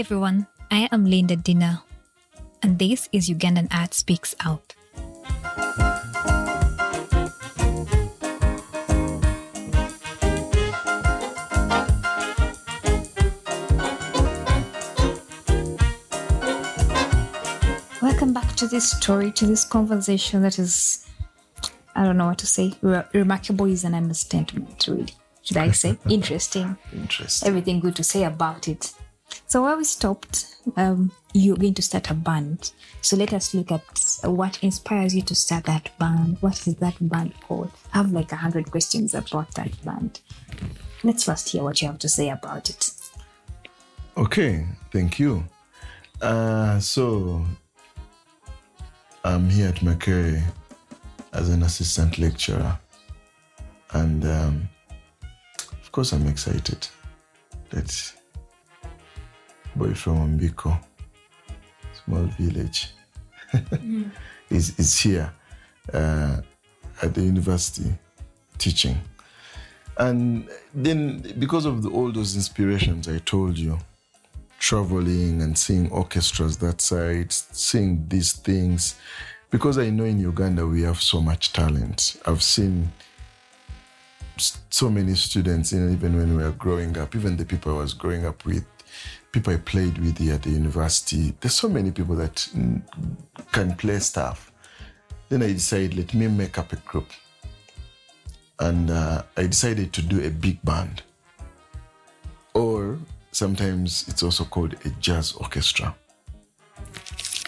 Hi 0.00 0.02
everyone, 0.02 0.46
I 0.70 0.88
am 0.92 1.04
Linda 1.04 1.36
Dina, 1.36 1.82
and 2.62 2.78
this 2.78 3.10
is 3.12 3.28
Ugandan 3.28 3.68
Art 3.70 3.92
Speaks 3.92 4.34
Out. 4.40 4.74
Welcome 18.00 18.32
back 18.32 18.56
to 18.56 18.66
this 18.66 18.92
story, 18.92 19.30
to 19.32 19.44
this 19.44 19.66
conversation 19.66 20.40
that 20.40 20.58
is, 20.58 21.06
I 21.94 22.04
don't 22.04 22.16
know 22.16 22.28
what 22.28 22.38
to 22.38 22.46
say. 22.46 22.72
Re- 22.80 23.04
remarkable 23.12 23.66
is 23.66 23.84
an 23.84 23.92
understatement, 23.92 24.86
really. 24.88 25.12
Should 25.42 25.58
I 25.58 25.72
say? 25.72 25.98
Interesting. 26.08 26.78
Interesting. 26.90 27.46
Everything 27.46 27.80
good 27.80 27.96
to 27.96 28.02
say 28.02 28.24
about 28.24 28.66
it. 28.66 28.94
So, 29.46 29.62
where 29.62 29.76
we 29.76 29.84
stopped, 29.84 30.56
um, 30.76 31.10
you're 31.32 31.56
going 31.56 31.74
to 31.74 31.82
start 31.82 32.10
a 32.10 32.14
band. 32.14 32.72
So, 33.00 33.16
let 33.16 33.32
us 33.32 33.54
look 33.54 33.72
at 33.72 34.18
what 34.24 34.62
inspires 34.62 35.14
you 35.14 35.22
to 35.22 35.34
start 35.34 35.64
that 35.64 35.90
band. 35.98 36.38
What 36.40 36.66
is 36.66 36.76
that 36.76 36.96
band 37.00 37.34
called? 37.40 37.70
I 37.92 37.98
have 37.98 38.12
like 38.12 38.32
a 38.32 38.36
hundred 38.36 38.70
questions 38.70 39.14
about 39.14 39.54
that 39.54 39.84
band. 39.84 40.20
Let's 41.02 41.24
first 41.24 41.48
hear 41.48 41.62
what 41.62 41.80
you 41.80 41.88
have 41.88 41.98
to 42.00 42.08
say 42.08 42.28
about 42.30 42.70
it. 42.70 42.92
Okay, 44.16 44.66
thank 44.92 45.18
you. 45.18 45.44
Uh, 46.20 46.78
so, 46.78 47.44
I'm 49.24 49.48
here 49.50 49.68
at 49.68 49.76
Makerere 49.76 50.42
as 51.32 51.48
an 51.48 51.62
assistant 51.62 52.18
lecturer. 52.18 52.78
And 53.92 54.24
um, 54.24 54.68
of 55.72 55.92
course, 55.92 56.12
I'm 56.12 56.26
excited 56.26 56.86
that 57.70 58.12
boy 59.76 59.94
from 59.94 60.38
Mbiko, 60.38 60.78
small 62.04 62.24
village, 62.38 62.88
is, 64.50 64.78
is 64.78 64.98
here 64.98 65.32
uh, 65.92 66.40
at 67.02 67.14
the 67.14 67.22
university 67.22 67.92
teaching. 68.58 69.00
And 69.96 70.48
then, 70.74 71.34
because 71.38 71.66
of 71.66 71.82
the, 71.82 71.90
all 71.90 72.10
those 72.10 72.34
inspirations 72.36 73.08
I 73.08 73.18
told 73.18 73.58
you, 73.58 73.78
traveling 74.58 75.42
and 75.42 75.56
seeing 75.56 75.90
orchestras 75.90 76.58
that 76.58 76.80
side, 76.80 77.32
seeing 77.32 78.06
these 78.08 78.32
things, 78.32 78.96
because 79.50 79.78
I 79.78 79.90
know 79.90 80.04
in 80.04 80.20
Uganda 80.20 80.66
we 80.66 80.82
have 80.82 81.00
so 81.00 81.20
much 81.20 81.52
talent. 81.52 82.16
I've 82.26 82.42
seen 82.42 82.92
so 84.70 84.88
many 84.88 85.14
students, 85.14 85.72
you 85.72 85.80
know, 85.80 85.92
even 85.92 86.16
when 86.16 86.36
we 86.36 86.42
were 86.42 86.52
growing 86.52 86.96
up, 86.96 87.14
even 87.14 87.36
the 87.36 87.44
people 87.44 87.74
I 87.74 87.78
was 87.78 87.94
growing 87.94 88.24
up 88.24 88.44
with, 88.44 88.64
people 89.32 89.52
I 89.52 89.56
played 89.58 89.98
with 89.98 90.18
here 90.18 90.34
at 90.34 90.42
the 90.42 90.50
university. 90.50 91.34
There's 91.40 91.54
so 91.54 91.68
many 91.68 91.90
people 91.90 92.16
that 92.16 92.46
can 93.52 93.74
play 93.76 93.98
stuff. 94.00 94.52
Then 95.28 95.42
I 95.42 95.52
decided, 95.52 95.96
let 95.96 96.14
me 96.14 96.26
make 96.28 96.58
up 96.58 96.72
a 96.72 96.76
group. 96.76 97.08
And 98.58 98.90
uh, 98.90 99.22
I 99.36 99.46
decided 99.46 99.92
to 99.94 100.02
do 100.02 100.24
a 100.24 100.30
big 100.30 100.62
band. 100.64 101.02
Or 102.54 102.98
sometimes 103.32 104.06
it's 104.08 104.22
also 104.22 104.44
called 104.44 104.74
a 104.84 104.90
jazz 105.00 105.32
orchestra. 105.32 105.94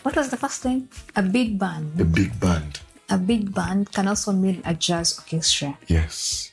What 0.02 0.16
was 0.16 0.30
the 0.30 0.36
first 0.36 0.62
thing? 0.62 0.88
A 1.16 1.22
big 1.22 1.58
band. 1.58 2.00
A 2.00 2.04
big 2.04 2.38
band, 2.40 2.80
A 3.10 3.18
big 3.18 3.52
band 3.54 3.92
can 3.92 4.08
also 4.08 4.32
mean 4.32 4.62
a 4.64 4.74
jazz 4.74 5.18
orchestra. 5.18 5.76
yes. 5.88 6.50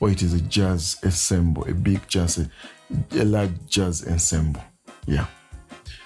Or 0.00 0.10
it 0.10 0.20
is 0.20 0.34
a 0.34 0.40
jazz 0.40 0.96
ensemble, 1.04 1.62
a 1.68 1.72
big 1.74 2.06
jazz, 2.08 2.36
a 3.12 3.24
large 3.24 3.52
jazz 3.68 4.04
ensemble. 4.04 4.62
Yeah. 5.06 5.26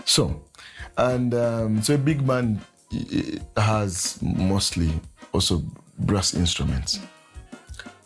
So, 0.05 0.43
and 0.97 1.35
um, 1.35 1.83
so 1.83 1.95
a 1.95 1.99
big 1.99 2.27
band 2.27 2.61
has 3.57 4.19
mostly 4.23 4.91
also 5.33 5.63
brass 5.99 6.35
instruments. 6.35 7.01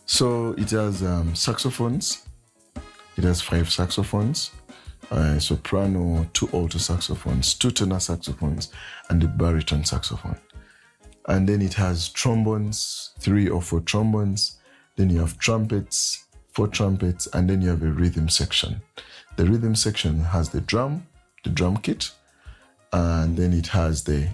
So 0.05 0.53
it 0.57 0.71
has 0.71 1.03
um, 1.03 1.35
saxophones. 1.35 2.25
It 3.17 3.23
has 3.23 3.41
five 3.41 3.69
saxophones, 3.69 4.51
uh, 5.11 5.37
soprano, 5.39 6.27
two 6.33 6.49
alto 6.53 6.79
saxophones, 6.79 7.53
two 7.53 7.71
tenor 7.71 7.99
saxophones, 7.99 8.71
and 9.09 9.23
a 9.23 9.27
baritone 9.27 9.85
saxophone. 9.85 10.37
And 11.27 11.47
then 11.47 11.61
it 11.61 11.73
has 11.75 12.09
trombones, 12.09 13.11
three 13.19 13.47
or 13.47 13.61
four 13.61 13.81
trombones. 13.81 14.57
Then 14.95 15.09
you 15.09 15.19
have 15.19 15.37
trumpets, 15.37 16.25
four 16.51 16.67
trumpets, 16.67 17.27
and 17.33 17.49
then 17.49 17.61
you 17.61 17.69
have 17.69 17.83
a 17.83 17.91
rhythm 17.91 18.27
section. 18.27 18.81
The 19.37 19.45
rhythm 19.45 19.75
section 19.75 20.19
has 20.21 20.49
the 20.49 20.61
drum, 20.61 21.07
the 21.43 21.49
drum 21.49 21.77
kit, 21.77 22.11
and 22.93 23.37
then 23.37 23.53
it 23.53 23.67
has 23.67 24.03
the 24.03 24.27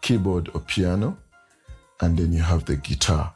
keyboard 0.00 0.50
or 0.54 0.60
piano, 0.60 1.16
and 2.00 2.16
then 2.16 2.32
you 2.32 2.42
have 2.42 2.64
the 2.64 2.76
guitar. 2.76 3.34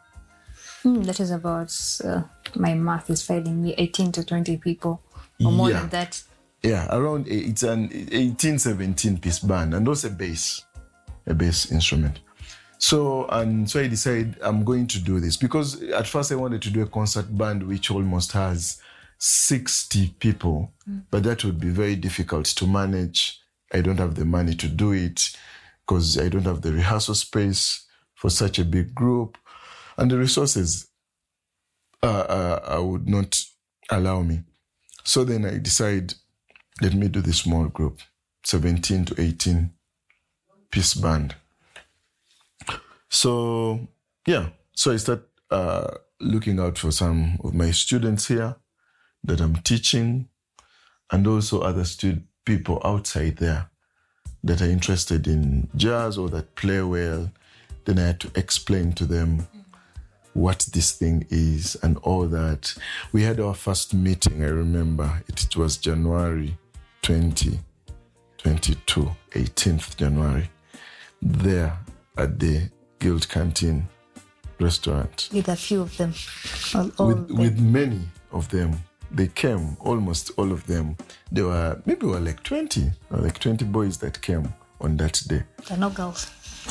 Hmm, 0.82 1.02
that 1.02 1.18
is 1.20 1.30
about, 1.30 1.74
uh, 2.04 2.22
my 2.54 2.74
math 2.74 3.10
is 3.10 3.22
failing 3.22 3.62
me, 3.62 3.74
18 3.76 4.12
to 4.12 4.24
20 4.24 4.56
people, 4.58 5.00
or 5.44 5.50
more 5.52 5.70
Yeah. 5.70 5.80
than 5.80 5.88
that. 5.90 6.22
Yeah, 6.62 6.86
around 6.94 7.26
it's 7.28 7.62
an 7.62 7.88
18, 7.92 8.58
17 8.58 9.18
piece 9.18 9.38
band, 9.40 9.74
and 9.74 9.86
also 9.86 10.08
a 10.08 10.10
bass, 10.10 10.62
a 11.26 11.34
bass 11.34 11.70
instrument. 11.70 12.20
So 12.78 13.26
and 13.28 13.68
so 13.68 13.80
I 13.80 13.88
decided 13.88 14.36
I'm 14.40 14.64
going 14.64 14.86
to 14.88 15.00
do 15.00 15.18
this 15.18 15.36
because 15.36 15.82
at 15.82 16.06
first 16.06 16.30
I 16.30 16.36
wanted 16.36 16.62
to 16.62 16.70
do 16.70 16.82
a 16.82 16.86
concert 16.86 17.36
band 17.36 17.64
which 17.66 17.90
almost 17.90 18.30
has 18.32 18.80
60 19.18 20.14
people, 20.20 20.72
but 21.10 21.24
that 21.24 21.44
would 21.44 21.60
be 21.60 21.70
very 21.70 21.96
difficult 21.96 22.46
to 22.46 22.66
manage. 22.66 23.40
I 23.72 23.80
don't 23.80 23.98
have 23.98 24.14
the 24.14 24.24
money 24.24 24.54
to 24.54 24.68
do 24.68 24.92
it 24.92 25.36
because 25.86 26.16
I 26.18 26.28
don't 26.28 26.46
have 26.46 26.62
the 26.62 26.72
rehearsal 26.72 27.14
space 27.14 27.86
for 28.14 28.30
such 28.30 28.58
a 28.58 28.64
big 28.64 28.94
group, 28.94 29.36
and 29.96 30.10
the 30.10 30.18
resources 30.18 30.88
uh, 32.02 32.06
uh, 32.06 32.76
uh, 32.78 32.82
would 32.84 33.08
not 33.08 33.42
allow 33.90 34.22
me. 34.22 34.42
So 35.04 35.24
then 35.24 35.44
I 35.44 35.58
decide, 35.58 36.14
let 36.80 36.94
me 36.94 37.08
do 37.08 37.20
this 37.20 37.38
small 37.38 37.66
group, 37.66 38.00
17 38.44 39.06
to 39.06 39.20
18 39.20 39.72
piece 40.70 40.94
band. 40.94 41.34
So 43.08 43.88
yeah, 44.26 44.50
so 44.74 44.92
I 44.92 44.96
start 44.96 45.26
uh, 45.50 45.90
looking 46.20 46.60
out 46.60 46.78
for 46.78 46.92
some 46.92 47.38
of 47.42 47.54
my 47.54 47.72
students 47.72 48.28
here 48.28 48.56
that 49.28 49.40
I'm 49.40 49.56
teaching, 49.56 50.28
and 51.12 51.26
also 51.26 51.60
other 51.60 51.84
stud- 51.84 52.24
people 52.44 52.80
outside 52.84 53.36
there 53.36 53.68
that 54.42 54.62
are 54.62 54.70
interested 54.70 55.26
in 55.26 55.68
jazz 55.76 56.16
or 56.18 56.28
that 56.30 56.54
play 56.56 56.80
well. 56.82 57.30
Then 57.84 57.98
I 57.98 58.06
had 58.06 58.20
to 58.20 58.30
explain 58.34 58.92
to 58.94 59.04
them 59.04 59.46
what 60.32 60.66
this 60.72 60.92
thing 60.92 61.26
is 61.30 61.76
and 61.82 61.98
all 61.98 62.26
that. 62.28 62.74
We 63.12 63.22
had 63.22 63.38
our 63.40 63.54
first 63.54 63.92
meeting, 63.94 64.42
I 64.42 64.48
remember. 64.48 65.22
It, 65.28 65.44
it 65.44 65.56
was 65.56 65.76
January 65.76 66.56
2022, 67.02 69.10
18th 69.32 69.96
January, 69.96 70.50
there 71.20 71.76
at 72.16 72.38
the 72.38 72.70
Guild 72.98 73.28
Canteen 73.28 73.88
restaurant. 74.60 75.28
With 75.32 75.48
a 75.48 75.56
few 75.56 75.82
of 75.82 75.96
them. 75.96 76.14
All, 76.74 76.90
all 76.98 77.06
With, 77.08 77.18
of 77.18 77.28
them. 77.28 77.36
with 77.36 77.60
many 77.60 78.00
of 78.32 78.48
them. 78.48 78.78
They 79.10 79.28
came, 79.28 79.76
almost 79.80 80.30
all 80.36 80.52
of 80.52 80.66
them. 80.66 80.96
There 81.32 81.46
were 81.46 81.80
maybe 81.86 82.06
were 82.06 82.20
like 82.20 82.42
20, 82.42 82.90
or 83.10 83.18
like 83.18 83.38
20 83.38 83.64
boys 83.66 83.98
that 83.98 84.20
came 84.20 84.52
on 84.80 84.96
that 84.98 85.22
day. 85.26 85.42
They're 85.68 85.78
no 85.78 85.90
girls. 85.90 86.30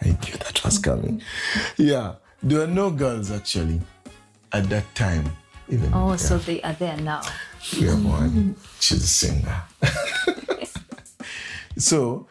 I 0.00 0.06
knew 0.06 0.36
that 0.38 0.60
was 0.64 0.78
coming. 0.78 1.22
Yeah, 1.76 2.14
there 2.42 2.60
were 2.60 2.66
no 2.66 2.90
girls 2.90 3.30
actually 3.30 3.80
at 4.52 4.68
that 4.70 4.94
time. 4.94 5.24
Even 5.68 5.92
Oh, 5.92 6.10
yeah, 6.10 6.16
so 6.16 6.38
they 6.38 6.62
are 6.62 6.72
there 6.74 6.96
now. 6.96 7.22
we 7.74 7.86
have 7.88 8.04
one. 8.04 8.54
She's 8.80 9.02
a 9.02 9.06
singer. 9.08 9.62
so, 11.76 12.26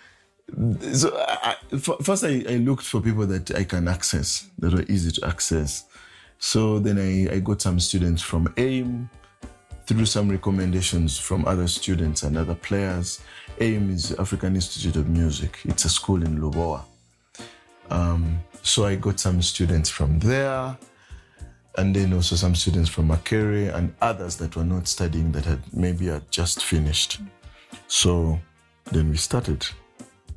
so 0.94 1.16
I, 1.18 1.56
first 2.02 2.24
I, 2.24 2.44
I 2.48 2.56
looked 2.58 2.84
for 2.86 3.02
people 3.02 3.26
that 3.28 3.52
I 3.54 3.66
can 3.66 3.88
access 3.90 4.48
that 4.60 4.74
were 4.74 4.86
easy 4.88 5.12
to 5.12 5.28
access. 5.28 5.84
So 6.46 6.78
then 6.78 7.00
I, 7.00 7.38
I 7.38 7.40
got 7.40 7.60
some 7.60 7.80
students 7.80 8.22
from 8.22 8.54
AIM 8.56 9.10
through 9.88 10.06
some 10.06 10.30
recommendations 10.30 11.18
from 11.18 11.44
other 11.48 11.68
students 11.68 12.22
and 12.22 12.38
other 12.38 12.54
players. 12.54 13.20
AIM 13.60 13.90
is 13.90 14.12
African 14.12 14.54
Institute 14.54 14.96
of 14.96 15.10
Music. 15.10 15.58
It's 15.66 15.86
a 15.86 15.90
school 15.90 16.22
in 16.22 16.40
Lubowa. 16.40 16.84
Um, 17.90 18.38
so 18.62 18.86
I 18.86 18.94
got 18.94 19.20
some 19.20 19.42
students 19.42 19.90
from 19.90 20.20
there, 20.20 20.78
and 21.80 21.96
then 21.96 22.14
also 22.14 22.36
some 22.36 22.54
students 22.54 22.92
from 22.92 23.08
Makerere 23.08 23.74
and 23.74 23.96
others 24.00 24.36
that 24.36 24.56
were 24.56 24.64
not 24.64 24.88
studying 24.88 25.32
that 25.32 25.46
had 25.46 25.64
maybe 25.74 26.06
had 26.06 26.30
just 26.30 26.64
finished. 26.64 27.22
So 27.88 28.40
then 28.92 29.10
we 29.10 29.18
started. 29.18 29.66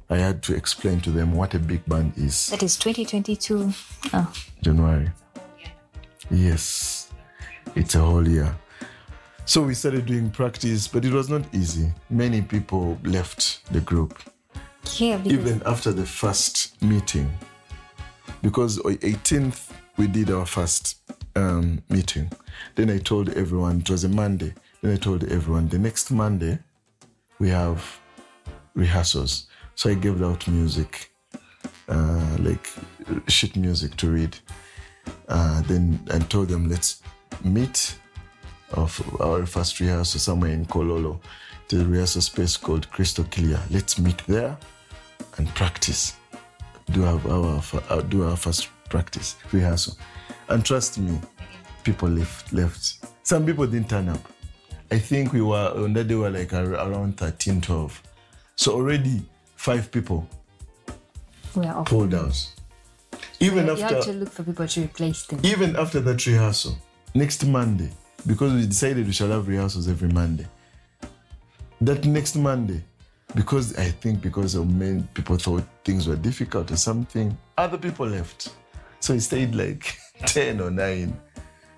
I 0.08 0.16
had 0.16 0.42
to 0.44 0.54
explain 0.54 1.02
to 1.02 1.10
them 1.10 1.34
what 1.34 1.52
a 1.52 1.58
big 1.58 1.84
band 1.84 2.14
is. 2.16 2.48
That 2.48 2.62
is 2.62 2.78
2022. 2.78 3.74
Oh, 4.14 4.32
January. 4.62 5.10
Yes, 6.30 7.10
it's 7.74 7.94
a 7.94 8.00
whole 8.00 8.26
year. 8.26 8.54
So 9.44 9.62
we 9.62 9.74
started 9.74 10.06
doing 10.06 10.30
practice, 10.30 10.86
but 10.86 11.04
it 11.04 11.12
was 11.12 11.30
not 11.30 11.42
easy. 11.54 11.90
Many 12.10 12.42
people 12.42 12.98
left 13.02 13.64
the 13.72 13.80
group, 13.80 14.18
Yeah, 14.98 15.20
even 15.24 15.62
after 15.64 15.90
the 15.92 16.04
first 16.04 16.80
meeting. 16.82 17.30
Because 18.42 18.78
on 18.80 18.96
18th, 18.96 19.70
we 19.96 20.06
did 20.06 20.30
our 20.30 20.44
first 20.44 20.98
um, 21.34 21.82
meeting. 21.88 22.30
Then 22.74 22.90
I 22.90 22.98
told 22.98 23.30
everyone, 23.30 23.80
it 23.80 23.90
was 23.90 24.04
a 24.04 24.08
Monday. 24.08 24.52
Then 24.82 24.92
I 24.92 24.96
told 24.96 25.24
everyone, 25.24 25.68
the 25.68 25.78
next 25.78 26.10
Monday, 26.10 26.58
we 27.38 27.48
have 27.48 27.82
rehearsals. 28.74 29.46
So 29.74 29.90
I 29.90 29.94
gave 29.94 30.22
out 30.22 30.46
music, 30.46 31.10
uh, 31.88 32.36
like 32.40 32.68
sheet 33.28 33.56
music 33.56 33.96
to 33.96 34.10
read. 34.10 34.36
Uh, 35.28 35.62
then 35.62 36.00
I 36.10 36.18
told 36.18 36.48
them, 36.48 36.68
let's 36.68 37.02
meet 37.44 37.94
of 38.72 39.20
our 39.20 39.46
first 39.46 39.80
rehearsal 39.80 40.20
somewhere 40.20 40.52
in 40.52 40.66
Kololo, 40.66 41.18
to 41.68 41.78
the 41.78 41.86
rehearsal 41.86 42.22
space 42.22 42.56
called 42.56 42.90
Crystal 42.90 43.24
Clear. 43.24 43.60
Let's 43.70 43.98
meet 43.98 44.18
there 44.26 44.56
and 45.36 45.48
practice. 45.54 46.16
Do 46.90 47.04
our, 47.04 47.20
our, 47.90 48.02
do 48.02 48.24
our 48.24 48.36
first 48.36 48.68
practice 48.88 49.36
rehearsal, 49.52 49.96
and 50.48 50.64
trust 50.64 50.98
me, 50.98 51.18
people 51.84 52.08
left. 52.08 52.52
Left. 52.52 52.98
Some 53.22 53.44
people 53.44 53.66
didn't 53.66 53.90
turn 53.90 54.08
up. 54.08 54.20
I 54.90 54.98
think 54.98 55.32
we 55.34 55.42
were 55.42 55.72
on 55.76 55.92
that 55.92 56.04
day 56.04 56.14
we 56.14 56.22
were 56.22 56.30
like 56.30 56.52
around 56.52 57.18
13, 57.18 57.60
12. 57.60 58.02
So 58.56 58.72
already 58.72 59.22
five 59.56 59.90
people 59.92 60.26
we 61.54 61.66
are 61.66 61.76
off. 61.76 61.86
pulled 61.86 62.14
out. 62.14 62.52
Even 63.40 63.66
You 63.66 63.74
have 63.76 63.88
to 63.90 63.96
after 63.98 64.12
look 64.12 64.30
for 64.30 64.42
people 64.42 64.66
to 64.66 64.80
replace 64.82 65.26
them. 65.26 65.40
even 65.44 65.76
after 65.76 66.00
that 66.00 66.26
rehearsal, 66.26 66.76
next 67.14 67.44
Monday, 67.46 67.90
because 68.26 68.52
we 68.52 68.66
decided 68.66 69.06
we 69.06 69.12
shall 69.12 69.28
have 69.28 69.46
rehearsals 69.46 69.88
every 69.88 70.08
Monday. 70.08 70.46
That 71.80 72.04
next 72.04 72.34
Monday, 72.34 72.82
because 73.34 73.76
I 73.78 73.90
think 73.90 74.20
because 74.20 74.54
of 74.56 74.68
men, 74.68 75.08
people 75.14 75.36
thought 75.36 75.62
things 75.84 76.08
were 76.08 76.16
difficult 76.16 76.70
or 76.72 76.76
something, 76.76 77.36
other 77.56 77.78
people 77.78 78.06
left. 78.06 78.52
So 79.00 79.12
it 79.14 79.20
stayed 79.20 79.54
like 79.54 79.96
10 80.26 80.60
or 80.60 80.70
9. 80.72 81.20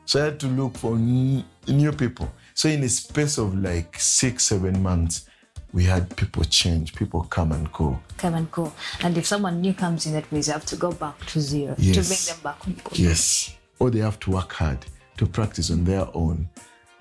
So 0.06 0.22
I 0.22 0.24
had 0.26 0.40
to 0.40 0.46
look 0.46 0.76
for 0.78 0.94
n- 0.94 1.44
new 1.68 1.92
people. 1.92 2.32
So 2.54 2.68
in 2.70 2.82
a 2.82 2.88
space 2.88 3.36
of 3.38 3.54
like 3.58 3.98
six, 4.00 4.44
seven 4.44 4.82
months, 4.82 5.26
we 5.72 5.84
had 5.84 6.14
people 6.17 6.44
change, 6.44 6.94
people 6.94 7.22
come 7.25 7.52
and 7.52 7.70
go. 7.72 8.00
Come 8.19 8.34
and 8.34 8.50
go. 8.50 8.72
And 9.02 9.17
if 9.17 9.26
someone 9.26 9.61
new 9.61 9.72
comes 9.72 10.06
in, 10.06 10.14
that 10.14 10.31
means 10.32 10.49
you 10.49 10.52
have 10.52 10.67
to 10.67 10.76
go 10.76 10.93
back 10.93 11.19
to 11.26 11.40
zero 11.40 11.75
to 11.75 11.82
bring 11.82 11.94
them 11.94 12.38
back 12.43 12.67
on 12.67 12.72
board. 12.75 12.99
Yes. 12.99 13.56
Or 13.78 13.90
they 13.90 14.00
have 14.00 14.19
to 14.20 14.31
work 14.32 14.52
hard 14.52 14.84
to 15.19 15.26
practice 15.26 15.70
on 15.70 15.84
their 15.84 16.06
own 16.14 16.49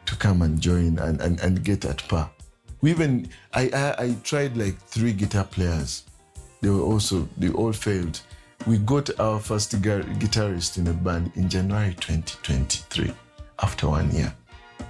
to 0.06 0.16
come 0.16 0.42
and 0.42 0.60
join 0.60 0.98
and, 1.00 1.20
and, 1.22 1.40
and 1.40 1.64
get 1.64 1.86
at 1.86 2.08
par. 2.08 2.30
We 2.82 2.92
even 2.92 3.30
I, 3.54 3.70
I 3.74 4.04
I 4.04 4.16
tried 4.24 4.56
like 4.56 4.80
three 4.80 5.12
guitar 5.14 5.44
players. 5.44 6.04
They 6.62 6.70
were 6.70 6.82
also 6.82 7.28
they 7.38 7.50
all 7.50 7.74
failed. 7.74 8.22
We 8.68 8.78
got 8.78 9.20
our 9.20 9.40
first 9.40 9.82
guitarist 9.82 10.78
in 10.78 10.88
a 10.88 10.94
band 10.94 11.32
in 11.36 11.50
January 11.50 11.94
2023 11.96 13.12
after 13.62 13.90
one 13.90 14.12
year. 14.12 14.34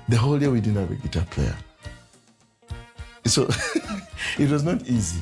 The 0.07 0.17
whole 0.17 0.39
year 0.39 0.51
we 0.51 0.61
didn't 0.61 0.77
have 0.77 0.91
a 0.91 0.95
guitar 0.95 1.25
player. 1.29 1.55
So 3.25 3.47
it 4.37 4.49
was 4.49 4.63
not 4.63 4.87
easy 4.87 5.21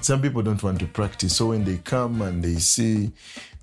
some 0.00 0.22
people 0.22 0.42
don't 0.42 0.62
want 0.62 0.78
to 0.80 0.86
practice. 0.86 1.36
So 1.36 1.46
when 1.46 1.64
they 1.64 1.78
come 1.78 2.22
and 2.22 2.42
they 2.42 2.54
see 2.54 3.12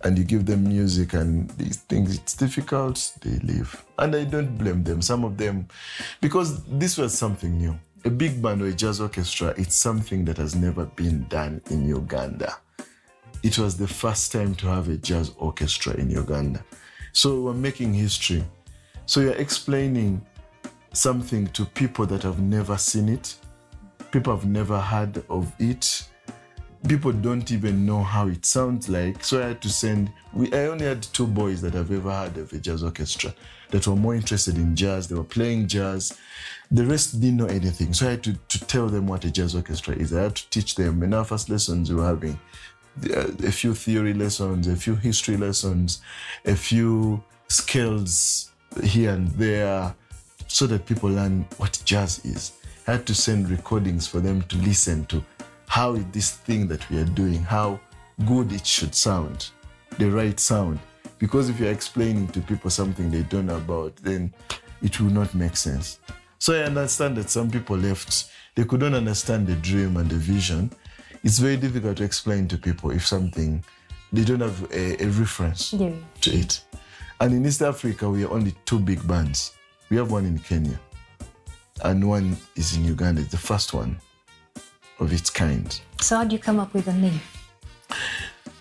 and 0.03 0.17
you 0.17 0.23
give 0.23 0.45
them 0.45 0.67
music 0.67 1.13
and 1.13 1.49
these 1.51 1.77
things, 1.77 2.15
it's 2.15 2.33
difficult, 2.35 3.13
they 3.21 3.39
leave. 3.39 3.83
And 3.97 4.15
I 4.15 4.23
don't 4.23 4.57
blame 4.57 4.83
them. 4.83 5.01
Some 5.01 5.23
of 5.23 5.37
them, 5.37 5.67
because 6.21 6.63
this 6.65 6.97
was 6.97 7.17
something 7.17 7.57
new. 7.57 7.77
A 8.05 8.09
big 8.09 8.41
band 8.41 8.61
or 8.61 8.67
a 8.67 8.73
jazz 8.73 9.01
orchestra, 9.01 9.53
it's 9.57 9.75
something 9.75 10.25
that 10.25 10.37
has 10.37 10.55
never 10.55 10.85
been 10.85 11.25
done 11.27 11.61
in 11.71 11.87
Uganda. 11.87 12.55
It 13.43 13.57
was 13.57 13.77
the 13.77 13.87
first 13.87 14.31
time 14.31 14.53
to 14.55 14.67
have 14.67 14.87
a 14.89 14.97
jazz 14.97 15.31
orchestra 15.37 15.93
in 15.95 16.09
Uganda. 16.11 16.63
So 17.13 17.41
we're 17.41 17.53
making 17.53 17.93
history. 17.93 18.43
So 19.07 19.21
you're 19.21 19.33
explaining 19.33 20.21
something 20.97 21.47
to 21.47 21.65
people 21.65 22.05
that 22.07 22.23
have 22.23 22.39
never 22.39 22.77
seen 22.77 23.07
it, 23.09 23.35
people 24.11 24.35
have 24.35 24.45
never 24.45 24.79
heard 24.79 25.23
of 25.29 25.51
it. 25.59 26.07
People 26.87 27.11
don't 27.11 27.51
even 27.51 27.85
know 27.85 28.03
how 28.03 28.27
it 28.27 28.45
sounds 28.45 28.87
like. 28.87 29.23
So 29.23 29.41
i 29.43 29.47
had 29.47 29.61
to 29.61 29.69
send 29.69 30.11
we 30.33 30.51
i 30.53 30.67
only 30.67 30.85
had 30.85 31.01
two 31.01 31.27
boys 31.27 31.61
that 31.61 31.73
have 31.73 31.91
ever 31.91 32.11
heard 32.11 32.37
of 32.37 32.53
a 32.53 32.59
jazz 32.59 32.83
orchestra 32.83 33.33
that 33.71 33.87
were 33.87 33.95
more 33.95 34.15
interested 34.15 34.55
in 34.55 34.75
jazz. 34.75 35.07
They 35.07 35.15
were 35.15 35.23
playing 35.23 35.67
jazz. 35.67 36.17
The 36.71 36.85
rest 36.85 37.19
didn't 37.19 37.37
know 37.37 37.47
anything. 37.47 37.93
So 37.93 38.07
i 38.07 38.11
had 38.11 38.23
to, 38.23 38.33
to 38.33 38.65
tell 38.65 38.87
them 38.87 39.07
what 39.07 39.25
a 39.25 39.31
jazz 39.31 39.55
orchestra 39.55 39.95
is. 39.95 40.13
I 40.13 40.23
had 40.23 40.35
to 40.35 40.49
teach 40.49 40.75
them. 40.75 41.03
In 41.03 41.13
our 41.13 41.25
first 41.25 41.49
lessons 41.49 41.89
we 41.89 41.95
were 41.95 42.07
having 42.07 42.39
uh, 43.15 43.31
a 43.43 43.51
few 43.51 43.73
theory 43.75 44.13
lessons 44.13 44.67
a 44.67 44.75
few 44.75 44.95
history 44.95 45.37
lessons 45.37 46.01
a 46.45 46.55
few 46.55 47.23
scales 47.47 48.51
here 48.83 49.11
and 49.11 49.27
there 49.31 49.95
so 50.47 50.65
that 50.67 50.85
people 50.85 51.09
learn 51.09 51.45
what 51.57 51.81
jazz 51.85 52.23
is. 52.25 52.53
I 52.87 52.91
had 52.93 53.05
to 53.07 53.13
send 53.15 53.49
recordings 53.49 54.07
for 54.07 54.19
them 54.19 54.41
to 54.43 54.57
listen 54.57 55.05
to 55.07 55.23
how 55.67 55.93
is 55.93 56.05
this 56.11 56.31
thing 56.31 56.67
that 56.67 56.89
we 56.89 56.99
are 56.99 57.05
doing, 57.05 57.43
how 57.43 57.79
good 58.25 58.51
it 58.53 58.65
should 58.65 58.95
sound, 58.95 59.49
the 59.97 60.09
right 60.09 60.39
sound. 60.39 60.79
Because 61.19 61.49
if 61.49 61.59
you're 61.59 61.71
explaining 61.71 62.27
to 62.29 62.41
people 62.41 62.69
something 62.69 63.11
they 63.11 63.23
don't 63.23 63.47
know 63.47 63.57
about, 63.57 63.95
then 63.97 64.33
it 64.81 64.99
will 65.01 65.09
not 65.09 65.33
make 65.35 65.57
sense. 65.57 65.99
So 66.39 66.53
I 66.53 66.63
understand 66.63 67.17
that 67.17 67.29
some 67.29 67.49
people 67.49 67.75
left, 67.77 68.29
they 68.55 68.63
couldn't 68.63 68.93
understand 68.93 69.47
the 69.47 69.55
dream 69.55 69.97
and 69.97 70.09
the 70.09 70.15
vision. 70.15 70.71
It's 71.23 71.39
very 71.39 71.57
difficult 71.57 71.97
to 71.97 72.03
explain 72.03 72.47
to 72.49 72.57
people 72.57 72.91
if 72.91 73.05
something, 73.05 73.63
they 74.13 74.23
don't 74.23 74.39
have 74.39 74.71
a, 74.71 75.03
a 75.03 75.07
reference 75.07 75.73
Yeah. 75.73 75.91
to 76.21 76.31
it. 76.31 76.61
And 77.19 77.33
in 77.33 77.45
East 77.45 77.63
Africa, 77.63 78.07
we 78.09 78.23
are 78.23 78.31
only 78.31 78.55
two 78.65 78.79
big 78.79 79.05
bands. 79.07 79.53
We 79.89 79.97
have 79.97 80.11
one 80.11 80.25
in 80.25 80.37
Kenya, 80.39 80.77
and 81.83 82.07
one 82.07 82.35
is 82.55 82.75
in 82.75 82.83
Uganda. 82.83 83.21
It's 83.21 83.31
the 83.31 83.37
first 83.37 83.73
one 83.73 83.97
of 84.99 85.13
its 85.13 85.29
kind. 85.29 85.79
So 86.01 86.17
how 86.17 86.23
do 86.25 86.35
you 86.35 86.41
come 86.41 86.59
up 86.59 86.73
with 86.73 86.87
a 86.87 86.93
name? 86.93 87.21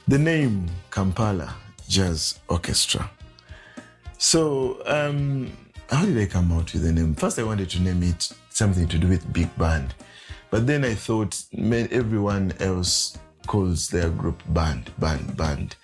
The 0.06 0.18
name 0.18 0.66
Kampala 0.90 1.52
Jazz 1.88 2.38
Orchestra. 2.48 3.10
So, 4.18 4.80
um, 4.86 5.50
how 5.90 6.04
did 6.04 6.16
I 6.16 6.26
come 6.26 6.52
out 6.52 6.72
with 6.72 6.82
the 6.82 6.92
name? 6.92 7.14
First, 7.14 7.38
I 7.38 7.42
wanted 7.42 7.70
to 7.70 7.80
name 7.80 8.02
it 8.04 8.32
something 8.50 8.86
to 8.88 8.98
do 8.98 9.08
with 9.08 9.32
big 9.32 9.54
band, 9.58 9.94
but 10.50 10.66
then 10.66 10.84
I 10.84 10.94
thought 10.94 11.42
man, 11.52 11.88
everyone 11.90 12.52
else 12.60 13.18
calls 13.46 13.88
their 13.88 14.10
group 14.10 14.42
band, 14.48 14.90
band, 14.98 15.36
band, 15.36 15.76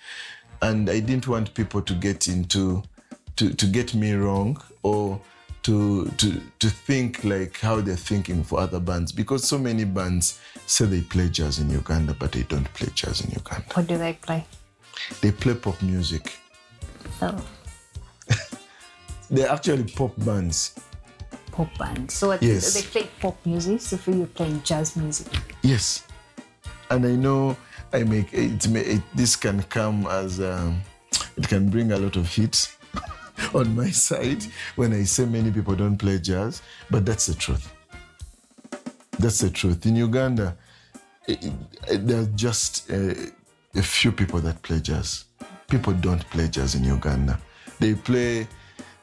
and 0.61 0.89
I 0.89 0.99
didn't 1.01 1.27
want 1.27 1.53
people 1.53 1.81
to 1.81 1.93
get 1.93 2.29
into 2.29 2.81
to 3.35 3.53
to 3.53 3.65
get 3.65 3.93
me 3.93 4.13
wrong 4.13 4.61
or 4.83 5.19
to 5.63 6.05
to 6.17 6.41
to 6.59 6.69
think 6.69 7.23
like 7.23 7.59
how 7.59 7.79
they're 7.81 7.95
thinking 7.95 8.43
for 8.43 8.59
other 8.59 8.79
bands 8.79 9.11
because 9.11 9.47
so 9.47 9.57
many 9.57 9.85
bands 9.85 10.39
say 10.65 10.85
they 10.85 11.01
play 11.01 11.29
jazz 11.29 11.59
in 11.59 11.69
Uganda, 11.69 12.13
but 12.13 12.31
they 12.31 12.43
don't 12.43 12.71
play 12.73 12.89
jazz 12.93 13.21
in 13.21 13.31
Uganda. 13.31 13.65
What 13.73 13.87
do 13.87 13.97
they 13.97 14.13
play? 14.13 14.45
They 15.21 15.31
play 15.31 15.53
pop 15.55 15.81
music. 15.81 16.37
Oh, 17.21 17.43
They're 19.29 19.49
actually 19.49 19.83
pop 19.85 20.13
bands. 20.17 20.75
pop 21.51 21.69
bands. 21.77 22.13
So 22.15 22.27
what, 22.29 22.41
Yes. 22.43 22.73
they 22.73 22.81
play 22.81 23.09
pop 23.19 23.37
music. 23.45 23.81
So 23.81 23.97
for 23.97 24.11
you, 24.11 24.25
playing 24.25 24.61
jazz 24.63 24.95
music. 24.95 25.27
Yes, 25.61 26.03
and 26.89 27.05
I 27.05 27.15
know 27.15 27.55
I 27.93 28.03
make 28.03 28.33
it. 28.33 28.67
may- 28.67 28.81
it 28.97 29.01
this 29.15 29.35
can 29.35 29.63
come 29.63 30.07
as 30.07 30.39
um, 30.39 30.81
it 31.37 31.47
can 31.47 31.69
bring 31.69 31.91
a 31.91 31.97
lot 31.97 32.15
of 32.17 32.27
heat 32.27 32.75
on 33.59 33.75
my 33.75 33.89
side 33.91 34.43
when 34.75 34.93
I 34.93 35.03
say 35.03 35.25
many 35.25 35.51
people 35.51 35.75
don't 35.75 35.97
play 35.97 36.19
jazz, 36.19 36.61
but 36.89 37.05
that's 37.05 37.27
the 37.27 37.35
truth. 37.35 37.71
That's 39.19 39.39
the 39.39 39.49
truth. 39.49 39.85
In 39.85 39.95
Uganda, 39.95 40.57
it, 41.27 41.45
it, 41.89 42.07
there 42.07 42.21
are 42.21 42.31
just 42.35 42.91
uh, 42.91 43.13
a 43.75 43.81
few 43.81 44.11
people 44.11 44.39
that 44.39 44.61
play 44.61 44.79
jazz. 44.79 45.25
People 45.69 45.93
don't 45.93 46.27
play 46.29 46.47
jazz 46.47 46.75
in 46.75 46.83
Uganda. 46.83 47.39
They 47.79 47.93
play. 47.95 48.47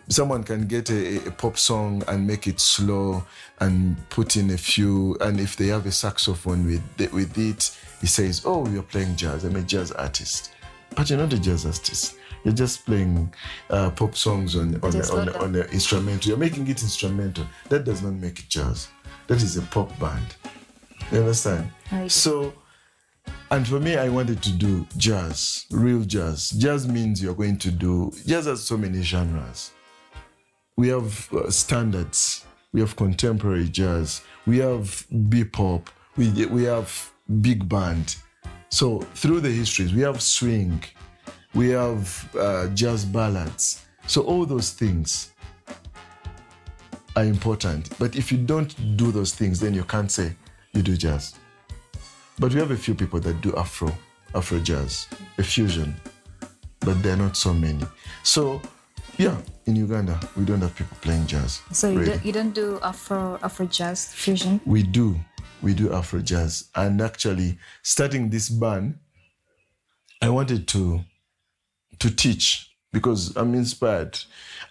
Someone 0.09 0.43
can 0.43 0.67
get 0.67 0.91
a, 0.91 1.29
a 1.29 1.31
pop 1.31 1.57
song 1.57 2.03
and 2.09 2.27
make 2.27 2.49
it 2.49 2.59
slow 2.59 3.25
and 3.61 3.97
put 4.09 4.37
in 4.37 4.51
a 4.51 4.59
few. 4.59 5.17
And 5.21 5.39
if 5.39 5.57
they 5.57 5.69
have 5.69 5.87
a 5.87 5.93
saxophone 5.93 6.67
with 6.67 7.13
with 7.13 7.39
it, 7.39 7.77
he 8.01 8.07
says, 8.09 8.43
"Oh, 8.45 8.69
you're 8.69 8.83
playing 8.83 9.15
jazz. 9.17 9.45
I'm 9.45 9.57
a 9.57 9.63
jazz 9.63 9.93
artist." 9.93 10.53
But 10.97 11.09
you're 11.09 11.21
not 11.21 11.33
a 11.33 11.39
jazz 11.39 11.65
artist. 11.65 12.17
You're 12.45 12.55
just 12.55 12.87
playing 12.87 13.33
uh, 13.69 13.91
pop 13.91 14.17
songs 14.17 14.57
on 14.57 14.81
on, 14.83 14.93
Just 14.93 15.13
on, 15.13 15.29
on, 15.37 15.55
an 15.55 15.67
instrumental. 15.73 16.29
You're 16.29 16.39
making 16.39 16.67
it 16.69 16.83
instrumental. 16.83 17.47
That 17.69 17.85
does 17.85 18.03
not 18.03 18.15
make 18.15 18.39
it 18.39 18.49
jazz. 18.49 18.89
That 19.27 19.43
is 19.43 19.57
a 19.57 19.63
pop 19.63 19.97
band. 19.99 20.35
You 21.13 21.19
understand? 21.19 21.71
So, 22.09 22.53
and 23.51 23.67
for 23.67 23.81
me, 23.81 23.97
I 23.97 24.09
wanted 24.09 24.43
to 24.43 24.53
do 24.53 24.87
jazz, 24.97 25.67
real 25.71 26.03
jazz. 26.03 26.51
Jazz 26.51 26.87
means 26.87 27.23
you're 27.23 27.35
going 27.35 27.59
to 27.59 27.71
do, 27.71 28.13
jazz 28.27 28.47
has 28.47 28.63
so 28.63 28.77
many 28.77 29.03
genres. 29.03 29.73
we 30.77 30.89
have 30.89 31.29
uh, 31.35 31.51
standards, 31.51 32.47
we 32.73 32.81
have 32.81 32.97
contemporary 32.97 33.69
jazz, 33.69 34.23
we 34.47 34.59
have 34.59 35.05
bebop, 35.13 35.89
we 36.17 36.47
we 36.47 36.65
have 36.65 37.13
big 37.43 37.69
band. 37.69 38.17
So 38.71 39.01
through 39.15 39.41
the 39.41 39.51
histories, 39.51 39.93
we 39.93 40.03
have 40.03 40.23
swing, 40.23 40.83
we 41.55 41.71
have 41.71 42.37
uh, 42.37 42.69
jazz 42.69 43.05
ballads. 43.05 43.85
So 44.07 44.23
all 44.23 44.47
those 44.47 44.71
things 44.71 45.33
are 47.17 47.25
important. 47.25 47.91
But 47.99 48.17
if 48.17 48.31
you 48.33 48.39
don't 48.39 48.97
do 48.97 49.11
those 49.11 49.35
things, 49.35 49.61
then 49.61 49.75
you 49.75 49.85
can't 49.85 50.11
say 50.11 50.35
you 50.73 50.83
do 50.83 50.97
jazz. 50.97 51.35
But 52.39 52.55
we 52.55 52.61
have 52.61 52.71
a 52.71 52.77
few 52.77 52.95
people 52.95 53.21
that 53.21 53.41
do 53.41 53.55
Afro, 53.57 53.93
Afro 54.35 54.59
jazz, 54.61 55.09
a 55.39 55.43
fusion, 55.43 55.95
but 56.81 57.03
there 57.03 57.13
are 57.15 57.17
not 57.17 57.37
so 57.37 57.53
many. 57.53 57.85
So, 58.23 58.63
yeah, 59.19 59.37
in 59.67 59.77
Uganda, 59.77 60.19
we 60.37 60.45
don't 60.45 60.61
have 60.61 60.75
people 60.75 60.97
playing 61.03 61.27
jazz. 61.27 61.61
So 61.73 61.91
you, 61.91 62.05
don't, 62.05 62.25
you 62.25 62.33
don't 62.33 62.55
do 62.55 62.79
Afro 62.83 63.39
Afro 63.43 63.67
jazz 63.67 64.13
fusion? 64.15 64.61
We 64.65 64.83
do. 64.83 65.17
We 65.61 65.75
do 65.75 65.93
Afro 65.93 66.21
jazz. 66.21 66.71
And 66.75 67.03
actually, 67.03 67.59
starting 67.83 68.31
this 68.31 68.49
band, 68.49 68.99
I 70.23 70.31
wanted 70.31 70.67
to 70.69 71.01
to 72.01 72.11
teach 72.15 72.71
because 72.93 73.37
I'm 73.37 73.55
inspired. 73.55 74.19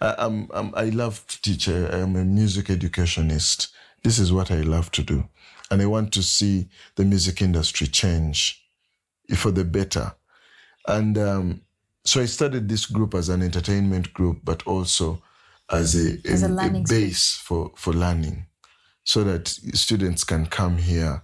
I, 0.00 0.14
I'm, 0.18 0.48
I'm, 0.52 0.72
I 0.76 0.86
love 0.90 1.26
to 1.28 1.42
teach. 1.42 1.68
I, 1.68 1.88
I'm 1.88 2.16
a 2.16 2.24
music 2.24 2.70
educationist. 2.70 3.68
This 4.04 4.18
is 4.18 4.32
what 4.32 4.50
I 4.50 4.60
love 4.62 4.90
to 4.92 5.02
do. 5.02 5.28
And 5.70 5.80
I 5.82 5.86
want 5.86 6.12
to 6.14 6.22
see 6.22 6.68
the 6.96 7.04
music 7.04 7.42
industry 7.42 7.86
change 7.86 8.62
for 9.36 9.50
the 9.50 9.64
better. 9.64 10.12
And 10.88 11.16
um, 11.18 11.62
so 12.04 12.20
I 12.20 12.26
started 12.26 12.68
this 12.68 12.86
group 12.86 13.14
as 13.14 13.28
an 13.28 13.42
entertainment 13.42 14.12
group, 14.14 14.40
but 14.44 14.66
also 14.66 15.22
as 15.70 15.94
a, 15.94 16.18
As 16.28 16.42
a 16.42 16.46
a- 16.46 16.48
a 16.48 16.52
base 16.88 17.34
for, 17.36 17.72
for 17.76 17.92
learning 17.94 18.46
so 19.04 19.24
that 19.24 19.48
students 19.74 20.24
can 20.24 20.46
come 20.46 20.78
here, 20.78 21.22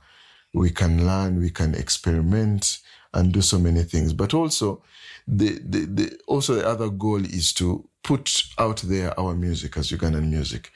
we 0.55 0.71
can 0.71 1.07
learn, 1.07 1.41
we 1.41 1.51
can 1.51 1.75
experiment 1.75 2.79
and 3.13 3.33
do 3.33 3.43
so 3.43 3.59
many 3.59 3.83
things. 3.83 4.13
But 4.13 4.35
also, 4.35 4.83
the, 5.27 5.59
the, 5.65 5.87
the 5.87 6.19
also 6.27 6.55
the 6.55 6.67
other 6.67 6.89
goal 6.89 7.25
is 7.25 7.53
to 7.55 7.89
put 8.03 8.45
out 8.59 8.79
there 8.83 9.19
our 9.19 9.35
music 9.35 9.77
as 9.77 9.91
Ugandan 9.91 10.31
music. 10.31 10.73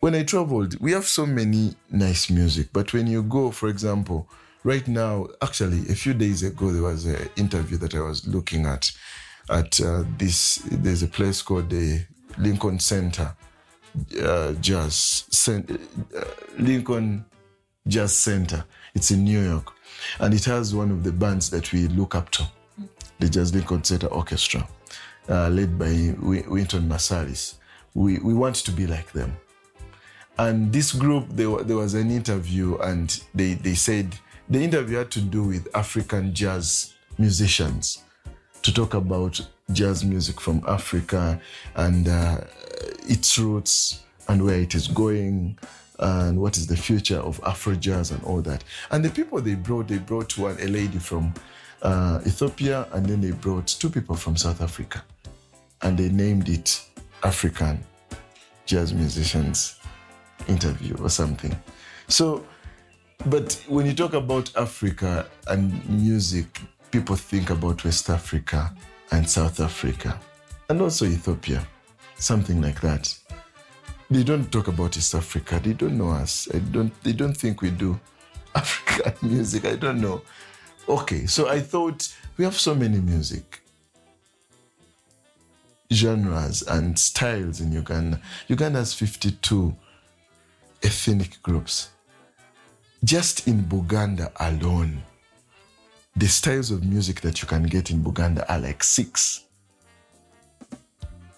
When 0.00 0.14
I 0.14 0.24
traveled, 0.24 0.78
we 0.80 0.92
have 0.92 1.04
so 1.04 1.24
many 1.24 1.74
nice 1.90 2.28
music, 2.30 2.68
but 2.72 2.92
when 2.92 3.06
you 3.06 3.22
go, 3.22 3.50
for 3.50 3.68
example, 3.68 4.28
right 4.64 4.86
now, 4.88 5.28
actually, 5.40 5.88
a 5.88 5.94
few 5.94 6.14
days 6.14 6.42
ago, 6.42 6.72
there 6.72 6.82
was 6.82 7.06
an 7.06 7.28
interview 7.36 7.78
that 7.78 7.94
I 7.94 8.00
was 8.00 8.26
looking 8.26 8.66
at 8.66 8.90
at 9.48 9.80
uh, 9.80 10.04
this. 10.18 10.56
There's 10.70 11.02
a 11.02 11.08
place 11.08 11.42
called 11.42 11.70
the 11.70 12.04
Lincoln 12.38 12.80
Center 12.80 13.34
uh, 14.22 14.52
Jazz 14.54 15.24
Cen- 15.30 15.78
uh, 16.16 16.24
Lincoln 16.58 17.24
Jazz 17.86 18.16
Center. 18.16 18.64
It's 18.94 19.10
in 19.10 19.24
New 19.24 19.40
York, 19.40 19.72
and 20.18 20.34
it 20.34 20.44
has 20.44 20.74
one 20.74 20.90
of 20.90 21.02
the 21.02 21.12
bands 21.12 21.50
that 21.50 21.72
we 21.72 21.88
look 21.88 22.14
up 22.14 22.30
to, 22.30 22.48
the 23.18 23.28
Jazz 23.28 23.54
Lincoln 23.54 23.84
Center 23.84 24.08
Orchestra, 24.08 24.66
uh, 25.28 25.48
led 25.48 25.78
by 25.78 26.14
Wi- 26.20 26.44
Wynton 26.48 26.88
Marsalis. 26.88 27.54
We 27.94 28.18
we 28.18 28.34
want 28.34 28.56
to 28.56 28.72
be 28.72 28.86
like 28.86 29.12
them. 29.12 29.36
And 30.36 30.72
this 30.72 30.92
group, 30.92 31.28
there, 31.30 31.62
there 31.62 31.76
was 31.76 31.94
an 31.94 32.10
interview, 32.10 32.76
and 32.78 33.22
they, 33.34 33.54
they 33.54 33.74
said 33.74 34.16
the 34.48 34.62
interview 34.62 34.98
had 34.98 35.10
to 35.12 35.20
do 35.20 35.44
with 35.44 35.68
African 35.74 36.34
jazz 36.34 36.94
musicians 37.18 38.02
to 38.62 38.74
talk 38.74 38.94
about 38.94 39.40
jazz 39.72 40.04
music 40.04 40.40
from 40.40 40.62
Africa 40.66 41.40
and 41.76 42.08
uh, 42.08 42.40
its 43.08 43.38
roots 43.38 44.02
and 44.28 44.44
where 44.44 44.58
it 44.58 44.74
is 44.74 44.88
going 44.88 45.56
and 45.98 46.40
what 46.40 46.56
is 46.56 46.66
the 46.66 46.76
future 46.76 47.18
of 47.18 47.40
Afro 47.46 47.74
jazz 47.74 48.10
and 48.10 48.22
all 48.24 48.40
that. 48.42 48.64
And 48.90 49.04
the 49.04 49.10
people 49.10 49.40
they 49.40 49.54
brought, 49.54 49.88
they 49.88 49.98
brought 49.98 50.36
one 50.36 50.56
a 50.60 50.66
lady 50.66 50.98
from 50.98 51.32
uh, 51.84 52.20
Ethiopia 52.26 52.88
and 52.92 53.06
then 53.06 53.20
they 53.20 53.30
brought 53.30 53.66
two 53.66 53.90
people 53.90 54.16
from 54.16 54.36
South 54.36 54.60
Africa 54.60 55.04
and 55.82 55.96
they 55.96 56.08
named 56.08 56.48
it 56.48 56.82
African 57.22 57.78
Jazz 58.66 58.92
Musicians 58.92 59.78
Interview 60.48 60.96
or 61.02 61.08
something. 61.08 61.54
So, 62.08 62.44
but 63.26 63.62
when 63.68 63.86
you 63.86 63.94
talk 63.94 64.14
about 64.14 64.54
Africa 64.56 65.26
and 65.46 65.88
music, 65.88 66.60
people 66.90 67.16
think 67.16 67.50
about 67.50 67.84
West 67.84 68.10
Africa 68.10 68.74
and 69.10 69.28
South 69.28 69.60
Africa 69.60 70.18
and 70.68 70.80
also 70.80 71.06
Ethiopia, 71.06 71.66
something 72.16 72.60
like 72.60 72.80
that. 72.80 73.14
They 74.10 74.22
don't 74.22 74.50
talk 74.52 74.68
about 74.68 74.96
East 74.96 75.14
Africa. 75.14 75.60
They 75.62 75.72
don't 75.72 75.96
know 75.96 76.10
us. 76.10 76.48
I 76.52 76.58
don't. 76.58 76.92
They 77.02 77.12
don't 77.12 77.34
think 77.34 77.62
we 77.62 77.70
do 77.70 77.98
African 78.54 79.14
music. 79.28 79.64
I 79.64 79.76
don't 79.76 80.00
know. 80.00 80.22
Okay, 80.88 81.24
so 81.24 81.48
I 81.48 81.60
thought 81.60 82.14
we 82.36 82.44
have 82.44 82.58
so 82.58 82.74
many 82.74 83.00
music 83.00 83.62
genres 85.90 86.62
and 86.62 86.98
styles 86.98 87.60
in 87.60 87.72
Uganda. 87.72 88.20
Uganda 88.48 88.80
has 88.80 88.92
52 88.92 89.74
ethnic 90.82 91.42
groups. 91.42 91.88
Just 93.02 93.48
in 93.48 93.64
Buganda 93.64 94.30
alone, 94.40 95.02
the 96.16 96.26
styles 96.26 96.70
of 96.70 96.84
music 96.84 97.22
that 97.22 97.40
you 97.40 97.48
can 97.48 97.62
get 97.62 97.90
in 97.90 98.02
Buganda 98.02 98.44
are 98.48 98.58
like 98.58 98.84
six. 98.84 99.44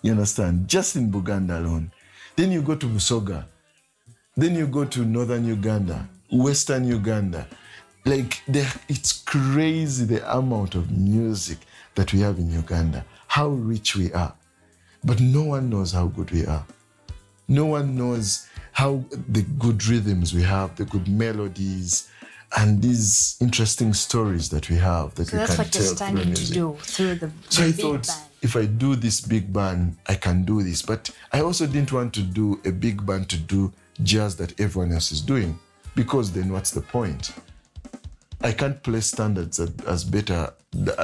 You 0.03 0.12
understand? 0.12 0.69
Just 0.69 0.97
in 0.97 1.11
Buganda 1.11 1.59
alone. 1.59 1.93
Then 2.35 2.50
you 2.50 2.62
go 2.62 2.75
to 2.75 2.87
Busoga. 2.87 3.45
Then 4.37 4.55
you 4.55 4.67
go 4.67 4.85
to 4.85 5.05
northern 5.05 5.45
Uganda, 5.47 6.09
western 6.31 6.85
Uganda. 6.85 7.47
Like 8.06 8.40
the, 8.46 8.64
it's 8.88 9.22
crazy 9.25 10.04
the 10.04 10.36
amount 10.38 10.76
of 10.76 10.92
music 10.92 11.58
that 11.96 12.12
we 12.12 12.20
have 12.20 12.38
in 12.38 12.50
Uganda, 12.52 13.04
how 13.26 13.48
rich 13.48 13.96
we 13.96 14.12
are. 14.12 14.32
But 15.02 15.20
no 15.20 15.42
one 15.42 15.68
knows 15.70 15.90
how 15.92 16.06
good 16.06 16.30
we 16.30 16.46
are. 16.46 16.64
No 17.48 17.66
one 17.66 17.96
knows 17.96 18.46
how 18.72 19.02
the 19.32 19.42
good 19.58 19.84
rhythms 19.86 20.32
we 20.32 20.42
have, 20.44 20.76
the 20.76 20.84
good 20.84 21.08
melodies, 21.08 22.08
and 22.56 22.80
these 22.80 23.36
interesting 23.40 23.92
stories 23.92 24.48
that 24.50 24.70
we 24.70 24.76
have 24.76 25.12
that 25.16 25.26
So 25.28 25.36
we 25.36 25.38
that's 25.40 25.56
can 25.56 25.64
what 25.64 25.75
you're 25.75 25.82
tell 25.82 25.94
through 25.94 25.96
starting 25.96 26.18
to 26.20 26.26
music. 26.26 26.54
do 26.54 26.76
through 26.80 27.14
the, 27.16 27.30
So 27.48 27.62
the 27.62 27.68
I 27.68 27.72
thought 27.72 28.06
band. 28.06 28.20
if 28.42 28.56
I 28.56 28.66
do 28.66 28.94
this 28.94 29.20
big 29.20 29.52
band, 29.52 29.96
I 30.06 30.14
can 30.14 30.44
do 30.44 30.62
this. 30.62 30.80
But 30.82 31.10
I 31.32 31.40
also 31.40 31.66
didn't 31.66 31.92
want 31.92 32.14
to 32.14 32.22
do 32.22 32.60
a 32.64 32.70
big 32.70 33.04
band 33.04 33.28
to 33.30 33.36
do 33.36 33.72
jazz 34.02 34.36
that 34.36 34.58
everyone 34.60 34.92
else 34.92 35.10
is 35.10 35.20
doing 35.20 35.58
because 35.96 36.30
then 36.30 36.52
what's 36.52 36.70
the 36.70 36.82
point? 36.82 37.32
I 38.43 38.52
can't 38.52 38.83
play 38.83 39.00
standards 39.00 39.59
as, 39.61 40.05
better 40.05 40.52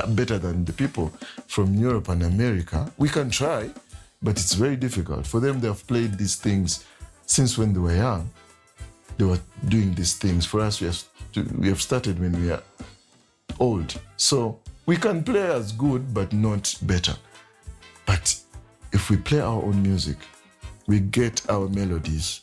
better 0.08 0.38
than 0.38 0.64
the 0.64 0.72
people 0.72 1.12
from 1.46 1.74
Europe 1.74 2.08
and 2.08 2.22
America. 2.22 2.92
We 2.98 3.08
can 3.08 3.30
try, 3.30 3.70
but 4.22 4.38
it's 4.38 4.54
very 4.54 4.76
difficult 4.76 5.26
for 5.26 5.40
them. 5.40 5.60
They 5.60 5.68
have 5.68 5.86
played 5.86 6.18
these 6.18 6.36
things 6.36 6.84
since 7.26 7.56
when 7.56 7.72
they 7.72 7.80
were 7.80 7.96
young. 7.96 8.28
They 9.16 9.24
were 9.24 9.40
doing 9.68 9.94
these 9.94 10.14
things. 10.14 10.44
For 10.44 10.60
us, 10.60 10.80
we 10.80 10.88
have 10.88 11.02
we 11.58 11.68
have 11.68 11.80
started 11.80 12.20
when 12.20 12.32
we 12.40 12.50
are 12.50 12.62
old. 13.58 13.98
So 14.16 14.58
we 14.86 14.96
can 14.96 15.24
play 15.24 15.46
as 15.46 15.72
good, 15.72 16.12
but 16.12 16.32
not 16.32 16.74
better. 16.82 17.14
But 18.06 18.36
if 18.92 19.08
we 19.10 19.16
play 19.16 19.40
our 19.40 19.62
own 19.62 19.82
music, 19.82 20.18
we 20.86 21.00
get 21.00 21.48
our 21.48 21.68
melodies 21.68 22.42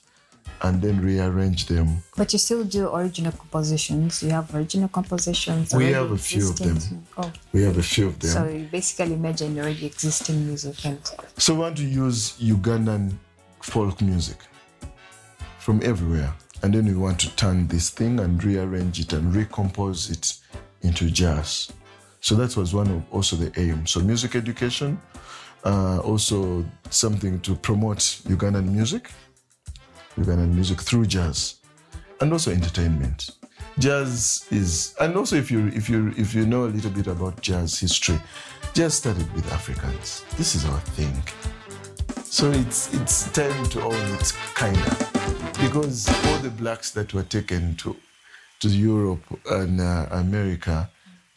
and 0.62 0.82
then 0.82 1.02
rearrange 1.02 1.66
them. 1.68 2.04
But 2.18 2.34
you 2.34 2.40
still 2.40 2.64
do 2.64 2.94
original 2.94 3.32
compositions. 3.32 4.22
You 4.24 4.32
have 4.32 4.54
original 4.54 4.90
compositions. 4.90 5.74
We 5.74 5.92
have 5.92 6.12
a 6.12 6.18
few 6.18 6.50
of 6.50 6.58
them. 6.58 7.06
Oh, 7.18 7.32
We 7.54 7.64
have 7.64 7.78
a 7.78 7.84
few 7.84 8.08
of 8.08 8.20
them. 8.20 8.32
so 8.32 8.48
you 8.48 8.68
basically 8.72 9.14
imagine 9.14 9.58
already 9.58 9.86
existing 9.86 10.46
music 10.46 10.86
and 10.86 11.00
So 11.38 11.54
we 11.54 11.60
want 11.62 11.78
to 11.78 11.86
use 11.86 12.34
Ugandan 12.40 13.14
folk 13.62 14.02
music 14.02 14.38
from 15.60 15.82
everywhere. 15.84 16.34
And 16.62 16.74
then 16.74 16.86
we 16.86 16.94
want 16.94 17.20
to 17.22 17.34
turn 17.38 17.68
this 17.68 17.90
thing 17.90 18.20
and 18.20 18.44
rearrange 18.44 19.00
it 19.00 19.14
and 19.14 19.34
recompose 19.34 20.10
it 20.10 20.38
into 20.82 21.10
jazz. 21.10 21.72
So 22.22 22.36
that 22.36 22.58
was 22.58 22.74
one 22.74 22.90
of 22.92 23.02
also 23.12 23.38
the 23.38 23.52
aim. 23.58 23.88
So 23.88 24.02
music 24.02 24.36
education, 24.36 25.00
uh, 25.64 26.00
also 26.00 26.66
something 26.90 27.40
to 27.42 27.56
promote 27.56 28.00
Ugandan 28.28 28.68
music, 28.74 29.10
Ugandan 30.18 30.54
music 30.54 30.82
through 30.82 31.06
jazz, 31.06 31.56
and 32.22 32.32
also 32.32 32.52
entertainment. 32.52 33.32
Jazz 33.78 34.46
is, 34.52 34.96
and 35.00 35.16
also 35.16 35.36
if 35.36 35.50
you 35.50 35.68
if 35.68 35.90
you 35.90 36.14
if 36.18 36.34
you 36.34 36.46
know 36.46 36.66
a 36.66 36.72
little 36.76 36.92
bit 36.92 37.08
about 37.08 37.42
jazz 37.42 37.80
history, 37.80 38.20
jazz 38.74 38.96
started 38.96 39.32
with 39.34 39.52
Africans. 39.54 40.24
This 40.38 40.56
is 40.56 40.66
our 40.66 40.80
thing. 40.98 41.14
So 42.26 42.52
it's 42.52 42.94
it's 42.94 43.32
time 43.32 43.66
to 43.70 43.82
own 43.82 44.14
it, 44.16 44.34
kinda, 44.56 44.98
because 45.62 46.08
all 46.26 46.40
the 46.40 46.50
blacks 46.50 46.92
that 46.92 47.14
were 47.14 47.24
taken 47.24 47.76
to 47.78 47.96
to 48.60 48.68
Europe 48.68 49.24
and 49.50 49.80
uh, 49.80 50.08
America, 50.12 50.90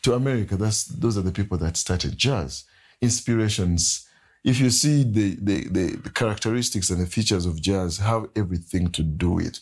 to 0.02 0.14
America, 0.14 0.56
that's 0.56 0.84
those 0.84 1.16
are 1.16 1.22
the 1.22 1.32
people 1.32 1.56
that 1.58 1.76
started 1.76 2.18
jazz. 2.18 2.64
Inspirations 3.00 4.08
if 4.44 4.60
you 4.60 4.70
see 4.70 5.04
the, 5.04 5.36
the, 5.40 5.68
the, 5.68 5.96
the 5.96 6.10
characteristics 6.10 6.90
and 6.90 7.00
the 7.00 7.06
features 7.06 7.46
of 7.46 7.60
jazz 7.60 7.98
have 7.98 8.28
everything 8.34 8.88
to 8.90 9.02
do 9.02 9.30
with 9.30 9.60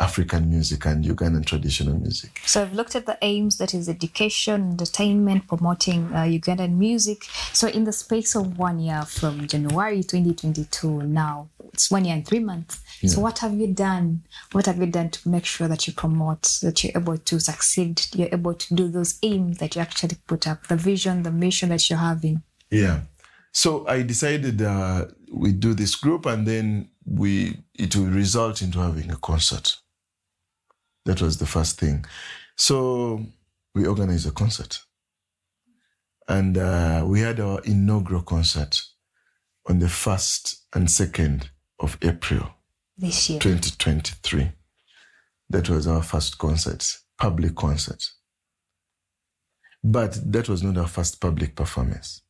African 0.00 0.50
music 0.50 0.86
and 0.86 1.04
Ugandan 1.04 1.46
traditional 1.46 1.96
music. 1.96 2.40
So 2.46 2.62
I've 2.62 2.72
looked 2.72 2.96
at 2.96 3.06
the 3.06 3.16
aims 3.22 3.58
that 3.58 3.74
is 3.74 3.88
education, 3.88 4.70
entertainment, 4.72 5.46
promoting 5.46 6.06
uh, 6.12 6.22
Ugandan 6.24 6.76
music. 6.76 7.24
So 7.52 7.68
in 7.68 7.84
the 7.84 7.92
space 7.92 8.34
of 8.34 8.58
one 8.58 8.80
year 8.80 9.02
from 9.02 9.46
January 9.46 10.02
2022 10.02 11.02
now, 11.02 11.48
it's 11.72 11.90
one 11.90 12.04
year 12.04 12.14
and 12.14 12.26
three 12.26 12.40
months. 12.40 12.80
So 13.06 13.20
what 13.20 13.38
have 13.40 13.54
you 13.54 13.66
done? 13.66 14.22
What 14.52 14.66
have 14.66 14.78
you 14.78 14.86
done 14.86 15.10
to 15.10 15.28
make 15.28 15.44
sure 15.44 15.68
that 15.68 15.86
you 15.86 15.92
promote, 15.92 16.58
that 16.62 16.82
you're 16.82 16.96
able 16.96 17.18
to 17.18 17.38
succeed, 17.38 18.00
you're 18.14 18.30
able 18.32 18.54
to 18.54 18.74
do 18.74 18.88
those 18.88 19.18
aims 19.22 19.58
that 19.58 19.76
you 19.76 19.82
actually 19.82 20.16
put 20.26 20.48
up, 20.48 20.66
the 20.68 20.76
vision, 20.76 21.22
the 21.22 21.30
mission 21.30 21.68
that 21.68 21.88
you're 21.90 21.98
having? 21.98 22.42
Yeah. 22.70 23.00
So 23.54 23.86
I 23.86 24.02
decided 24.02 24.60
uh, 24.60 25.06
we 25.32 25.52
do 25.52 25.74
this 25.74 25.94
group 25.94 26.26
and 26.26 26.46
then 26.46 26.90
we 27.06 27.56
it 27.74 27.94
will 27.94 28.06
result 28.06 28.60
into 28.62 28.80
having 28.80 29.10
a 29.12 29.16
concert. 29.16 29.76
That 31.04 31.22
was 31.22 31.38
the 31.38 31.46
first 31.46 31.78
thing. 31.78 32.04
So 32.56 33.24
we 33.74 33.86
organized 33.86 34.26
a 34.26 34.32
concert. 34.32 34.80
And 36.26 36.58
uh, 36.58 37.04
we 37.06 37.20
had 37.20 37.38
our 37.38 37.60
inaugural 37.64 38.22
concert 38.22 38.82
on 39.68 39.78
the 39.78 39.86
1st 39.86 40.56
and 40.74 40.88
2nd 40.88 41.50
of 41.78 41.98
April 42.02 42.48
This 42.96 43.28
year. 43.28 43.38
2023. 43.38 44.50
That 45.50 45.68
was 45.68 45.86
our 45.86 46.02
first 46.02 46.38
concert, 46.38 46.96
public 47.18 47.54
concert. 47.54 48.02
But 49.82 50.18
that 50.32 50.48
was 50.48 50.62
not 50.62 50.78
our 50.78 50.88
first 50.88 51.20
public 51.20 51.54
performance. 51.54 52.23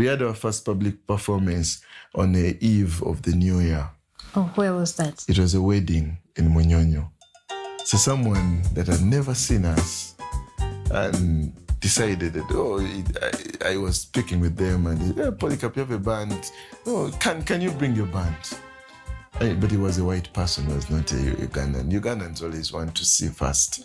We 0.00 0.06
had 0.06 0.22
our 0.22 0.32
first 0.32 0.64
public 0.64 1.06
performance 1.06 1.82
on 2.14 2.32
the 2.32 2.56
eve 2.66 3.02
of 3.02 3.20
the 3.20 3.32
new 3.32 3.60
year. 3.60 3.90
Oh, 4.34 4.50
where 4.54 4.72
was 4.72 4.96
that? 4.96 5.26
It 5.28 5.38
was 5.38 5.54
a 5.54 5.60
wedding 5.60 6.16
in 6.36 6.48
Munyonyo. 6.48 7.10
So 7.84 7.98
someone 7.98 8.62
that 8.72 8.86
had 8.86 9.02
never 9.02 9.34
seen 9.34 9.66
us 9.66 10.14
and 10.90 11.52
decided 11.80 12.32
that, 12.32 12.46
oh, 12.48 12.78
it, 12.80 13.62
I, 13.62 13.72
I 13.72 13.76
was 13.76 14.00
speaking 14.00 14.40
with 14.40 14.56
them 14.56 14.86
and, 14.86 15.14
yeah, 15.18 15.32
Polycarp, 15.38 15.76
you 15.76 15.80
have 15.80 15.90
a 15.90 15.98
band. 15.98 16.50
Oh, 16.86 17.14
can, 17.20 17.42
can 17.42 17.60
you 17.60 17.70
bring 17.70 17.94
your 17.94 18.06
band? 18.06 18.58
I- 19.38 19.52
but 19.52 19.70
he 19.70 19.76
was 19.76 19.98
a 19.98 20.04
white 20.06 20.32
person, 20.32 20.66
was 20.74 20.88
not 20.88 21.12
a 21.12 21.16
Ugandan. 21.16 21.92
Ugandans 21.92 22.42
always 22.42 22.72
want 22.72 22.94
to 22.94 23.04
see 23.04 23.28
first. 23.28 23.84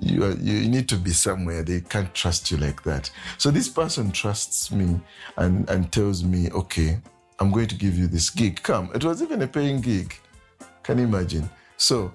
You, 0.00 0.24
are, 0.24 0.32
you 0.32 0.68
need 0.68 0.88
to 0.88 0.96
be 0.96 1.10
somewhere. 1.10 1.62
They 1.62 1.80
can't 1.80 2.12
trust 2.14 2.50
you 2.50 2.56
like 2.56 2.82
that. 2.82 3.10
So 3.38 3.50
this 3.50 3.68
person 3.68 4.10
trusts 4.10 4.70
me 4.70 5.00
and, 5.36 5.68
and 5.70 5.90
tells 5.92 6.24
me, 6.24 6.50
okay, 6.50 6.98
I'm 7.40 7.50
going 7.50 7.68
to 7.68 7.74
give 7.74 7.96
you 7.96 8.06
this 8.06 8.30
gig. 8.30 8.62
Come. 8.62 8.90
It 8.94 9.04
was 9.04 9.22
even 9.22 9.42
a 9.42 9.46
paying 9.46 9.80
gig. 9.80 10.14
Can 10.82 10.98
you 10.98 11.04
imagine? 11.04 11.48
So 11.76 12.14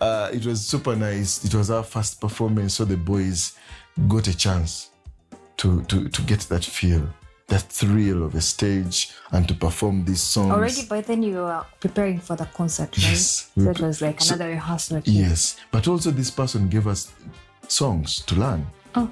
uh, 0.00 0.30
it 0.32 0.44
was 0.46 0.64
super 0.64 0.94
nice. 0.96 1.44
It 1.44 1.54
was 1.54 1.70
our 1.70 1.82
first 1.82 2.20
performance, 2.20 2.74
so 2.74 2.84
the 2.84 2.96
boys 2.96 3.56
got 4.06 4.26
a 4.28 4.36
chance 4.36 4.90
to 5.56 5.82
to 5.84 6.08
to 6.08 6.22
get 6.22 6.40
that 6.40 6.64
feel, 6.64 7.08
that 7.48 7.62
thrill 7.62 8.24
of 8.24 8.34
a 8.34 8.40
stage, 8.40 9.12
and 9.32 9.48
to 9.48 9.54
perform 9.54 10.04
these 10.04 10.20
songs. 10.20 10.52
Already 10.52 10.84
by 10.84 11.00
then 11.00 11.22
you 11.22 11.36
were 11.36 11.64
preparing 11.80 12.20
for 12.20 12.36
the 12.36 12.44
concert, 12.46 12.96
right? 12.96 13.10
Yes. 13.10 13.50
So 13.54 13.62
it 13.62 13.64
mm-hmm. 13.64 13.86
was 13.86 14.02
like 14.02 14.20
another 14.26 14.48
rehearsal. 14.48 15.00
Yes, 15.04 15.56
but 15.70 15.88
also 15.88 16.10
this 16.10 16.30
person 16.30 16.68
gave 16.68 16.86
us 16.86 17.12
songs 17.66 18.20
to 18.26 18.34
learn, 18.34 18.66
Oh, 18.94 19.10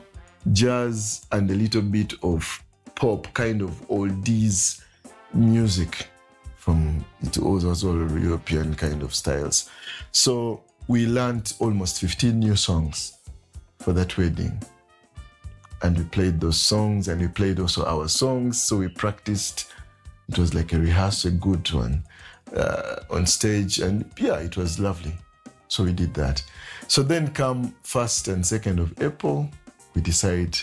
jazz 0.53 1.27
and 1.33 1.51
a 1.51 1.55
little 1.55 1.83
bit 1.83 2.15
of 2.23 2.63
pop, 2.95 3.33
kind 3.35 3.63
of 3.63 3.71
oldies 3.89 4.83
music 5.35 6.09
from 6.57 7.05
it 7.23 7.39
was 7.39 7.65
also 7.65 7.95
European 8.09 8.75
kind 8.75 9.03
of 9.03 9.15
styles. 9.15 9.71
So 10.11 10.65
we 10.89 11.07
learned 11.07 11.53
almost 11.61 12.01
15 12.01 12.39
new 12.39 12.57
songs 12.57 13.19
for 13.79 13.93
that 13.93 14.19
wedding. 14.19 14.61
And 15.83 15.99
we 15.99 16.05
played 16.05 16.41
those 16.41 16.61
songs 16.61 17.09
and 17.09 17.21
we 17.21 17.29
played 17.29 17.61
also 17.61 17.85
our 17.85 18.09
songs. 18.09 18.63
So 18.63 18.79
we 18.79 18.89
practiced. 18.89 19.73
It 20.29 20.39
was 20.39 20.55
like 20.55 20.73
a 20.73 20.79
rehearsal, 20.79 21.33
good 21.33 21.71
one 21.71 22.03
uh, 22.55 22.97
on 23.11 23.27
stage. 23.27 23.79
And 23.79 24.11
yeah, 24.19 24.39
it 24.39 24.57
was 24.57 24.79
lovely. 24.79 25.17
So 25.69 25.85
we 25.85 25.93
did 25.93 26.15
that. 26.15 26.43
So 26.89 27.03
then 27.03 27.33
come 27.33 27.75
first 27.83 28.29
and 28.29 28.47
second 28.47 28.79
of 28.79 28.95
April, 29.03 29.51
we 29.95 30.01
decide 30.01 30.57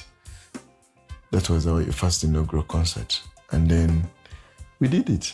that 1.32 1.50
was 1.50 1.68
our 1.68 1.84
first 1.92 2.24
inaugural 2.24 2.64
concert. 2.64 3.22
And 3.52 3.70
then 3.70 4.10
we 4.80 4.88
did 4.88 5.10
it. 5.10 5.34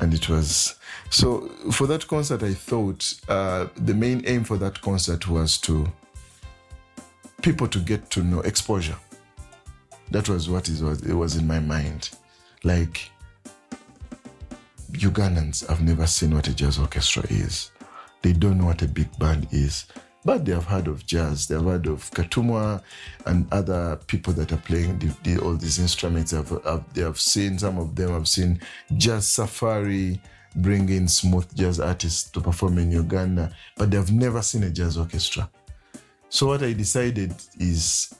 And 0.00 0.14
it 0.14 0.28
was 0.28 0.76
so 1.10 1.48
for 1.72 1.86
that 1.88 2.08
concert, 2.08 2.42
I 2.42 2.54
thought 2.54 3.12
uh, 3.28 3.66
the 3.76 3.94
main 3.94 4.22
aim 4.26 4.44
for 4.44 4.56
that 4.58 4.80
concert 4.80 5.28
was 5.28 5.58
to 5.58 5.86
people 7.42 7.68
to 7.68 7.78
get 7.78 8.10
to 8.10 8.22
know 8.22 8.40
exposure. 8.40 8.96
That 10.10 10.28
was 10.28 10.48
what 10.48 10.68
it 10.68 10.80
was. 10.80 11.02
It 11.02 11.14
was 11.14 11.36
in 11.36 11.46
my 11.46 11.60
mind, 11.60 12.10
like 12.64 13.10
Ugandans 14.92 15.66
have 15.68 15.82
never 15.82 16.06
seen 16.06 16.34
what 16.34 16.48
a 16.48 16.54
jazz 16.54 16.78
orchestra 16.78 17.22
is. 17.30 17.70
They 18.22 18.32
don't 18.32 18.58
know 18.58 18.66
what 18.66 18.82
a 18.82 18.88
big 18.88 19.16
band 19.18 19.46
is, 19.50 19.86
but 20.24 20.44
they 20.44 20.52
have 20.52 20.66
heard 20.66 20.88
of 20.88 21.06
jazz. 21.06 21.46
They 21.46 21.54
have 21.54 21.64
heard 21.64 21.86
of 21.86 22.10
Katumwa 22.10 22.82
and 23.26 23.46
other 23.52 23.98
people 24.06 24.32
that 24.34 24.52
are 24.52 24.58
playing 24.58 24.98
the, 24.98 25.14
the, 25.22 25.42
all 25.42 25.54
these 25.54 25.78
instruments. 25.78 26.32
Have, 26.32 26.50
have, 26.64 26.92
they 26.92 27.02
have 27.02 27.20
seen 27.20 27.58
some 27.58 27.78
of 27.78 27.94
them. 27.94 28.10
Have 28.10 28.28
seen 28.28 28.60
Jazz 28.96 29.26
Safari 29.26 30.20
bring 30.56 30.88
in 30.88 31.06
smooth 31.08 31.54
jazz 31.54 31.78
artists 31.78 32.28
to 32.30 32.40
perform 32.40 32.78
in 32.78 32.90
Uganda, 32.90 33.54
but 33.76 33.90
they 33.90 33.96
have 33.96 34.12
never 34.12 34.42
seen 34.42 34.64
a 34.64 34.70
jazz 34.70 34.98
orchestra. 34.98 35.48
So 36.32 36.46
what 36.46 36.62
I 36.62 36.72
decided 36.72 37.34
is 37.58 38.14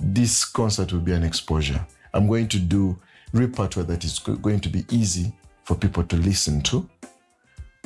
this 0.00 0.46
concert 0.46 0.90
will 0.90 1.00
be 1.00 1.12
an 1.12 1.22
exposure. 1.22 1.86
I'm 2.14 2.26
going 2.26 2.48
to 2.48 2.58
do 2.58 2.98
repertoire 3.34 3.84
that 3.84 4.04
is 4.04 4.18
going 4.18 4.60
to 4.60 4.70
be 4.70 4.86
easy 4.90 5.34
for 5.64 5.76
people 5.76 6.02
to 6.04 6.16
listen 6.16 6.62
to, 6.62 6.88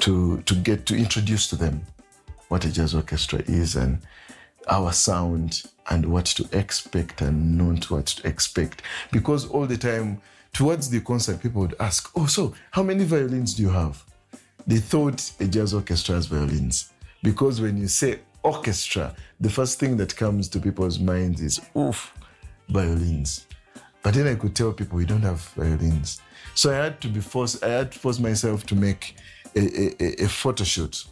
to 0.00 0.40
to 0.42 0.54
get 0.54 0.86
to 0.86 0.96
introduce 0.96 1.48
to 1.48 1.56
them 1.56 1.82
what 2.48 2.64
a 2.64 2.72
jazz 2.72 2.94
orchestra 2.94 3.40
is 3.46 3.74
and 3.74 3.98
our 4.68 4.92
sound 4.92 5.64
and 5.90 6.06
what 6.06 6.26
to 6.26 6.48
expect 6.52 7.20
and 7.20 7.58
not 7.58 7.90
what 7.90 8.06
to 8.06 8.28
expect. 8.28 8.82
Because 9.10 9.48
all 9.48 9.66
the 9.66 9.76
time 9.76 10.20
towards 10.52 10.90
the 10.90 11.00
concert, 11.00 11.42
people 11.42 11.62
would 11.62 11.74
ask, 11.80 12.08
"Oh, 12.14 12.26
so 12.26 12.54
how 12.70 12.84
many 12.84 13.02
violins 13.02 13.54
do 13.54 13.62
you 13.62 13.70
have?" 13.70 14.04
They 14.64 14.78
thought 14.78 15.32
a 15.40 15.46
jazz 15.46 15.74
orchestra 15.74 16.14
has 16.14 16.26
violins 16.26 16.90
because 17.22 17.60
when 17.60 17.76
you 17.76 17.88
say 17.88 18.20
orchestra, 18.42 19.14
the 19.40 19.50
first 19.50 19.78
thing 19.78 19.96
that 19.98 20.16
comes 20.16 20.48
to 20.48 20.60
people's 20.60 20.98
minds 20.98 21.40
is 21.40 21.60
oof, 21.76 22.12
violins. 22.68 23.46
But 24.02 24.14
then 24.14 24.26
I 24.26 24.34
could 24.34 24.54
tell 24.56 24.72
people 24.72 24.96
we 24.96 25.04
don't 25.04 25.22
have 25.22 25.40
violins. 25.56 26.20
So 26.54 26.70
I 26.70 26.76
had 26.76 27.00
to 27.02 27.08
be 27.08 27.20
forced, 27.20 27.62
I 27.62 27.68
had 27.68 27.92
to 27.92 27.98
force 27.98 28.18
myself 28.18 28.64
to 28.66 28.74
make 28.74 29.16
a, 29.54 29.60
a, 29.60 29.96
a- 30.00 30.24
a 30.24 30.28
photo 30.28 30.64
shoot. 30.64 31.04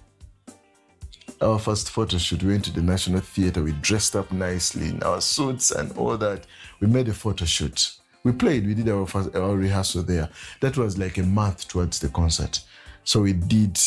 Our 1.40 1.58
first 1.58 1.90
photo 1.90 2.18
shoot, 2.18 2.42
we 2.42 2.50
went 2.52 2.64
to 2.64 2.72
the 2.72 2.82
National 2.82 3.20
Theatre, 3.20 3.62
we 3.62 3.72
dressed 3.72 4.16
up 4.16 4.32
nicely 4.32 4.88
in 4.88 5.02
our 5.04 5.20
suits 5.20 5.70
and 5.70 5.96
all 5.96 6.16
that. 6.16 6.46
We 6.80 6.88
made 6.88 7.08
a 7.08 7.14
photo 7.14 7.44
shoot. 7.44 7.92
We 8.24 8.32
played, 8.32 8.66
we 8.66 8.74
did 8.74 8.88
our 8.88 9.06
first 9.06 9.34
our 9.36 9.54
rehearsal 9.56 10.02
there. 10.02 10.28
That 10.60 10.76
was 10.76 10.98
like 10.98 11.18
a 11.18 11.22
month 11.22 11.68
towards 11.68 12.00
the 12.00 12.08
concert. 12.08 12.60
So 13.04 13.20
we 13.20 13.32
did 13.34 13.78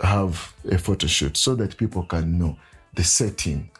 have 0.00 0.54
a 0.70 0.78
photo 0.78 1.06
shoot 1.08 1.36
so 1.36 1.54
that 1.56 1.76
people 1.76 2.04
can 2.04 2.38
know 2.38 2.56
the 2.94 3.04
setting. 3.04 3.70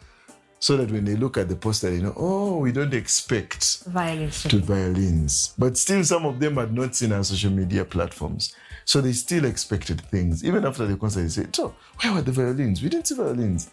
So 0.59 0.77
that 0.77 0.89
when 0.89 1.05
they 1.05 1.15
look 1.15 1.37
at 1.37 1.47
the 1.47 1.55
poster, 1.55 1.91
they 1.91 2.01
know, 2.01 2.13
oh, 2.17 2.57
we 2.57 2.71
don't 2.71 2.93
expect 2.93 3.83
violins. 3.87 4.43
to 4.43 4.57
violins. 4.59 5.53
But 5.59 5.77
still, 5.77 6.03
some 6.03 6.25
of 6.25 6.39
them 6.39 6.55
had 6.55 6.73
not 6.73 6.95
seen 6.95 7.11
our 7.11 7.23
social 7.23 7.51
media 7.51 7.85
platforms. 7.85 8.55
So 8.83 8.99
they 9.01 9.11
still 9.13 9.45
expected 9.45 10.01
things. 10.01 10.43
Even 10.43 10.65
after 10.65 10.87
the 10.87 10.95
concert, 10.97 11.23
they 11.23 11.27
said, 11.29 11.55
So, 11.55 11.75
where 12.01 12.13
were 12.13 12.21
the 12.21 12.31
violins? 12.31 12.81
We 12.81 12.89
didn't 12.89 13.07
see 13.07 13.15
violins. 13.15 13.69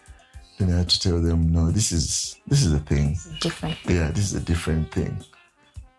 Then 0.59 0.71
I 0.73 0.79
had 0.79 0.89
to 0.91 1.01
tell 1.01 1.21
them, 1.21 1.51
no, 1.51 1.71
this 1.71 1.93
is 1.93 2.37
this 2.47 2.63
is 2.63 2.73
a 2.75 2.79
thing. 2.81 3.17
Different. 3.41 3.79
Yeah, 3.89 4.11
this 4.11 4.25
is 4.25 4.35
a 4.35 4.41
different 4.41 4.93
thing. 4.93 5.17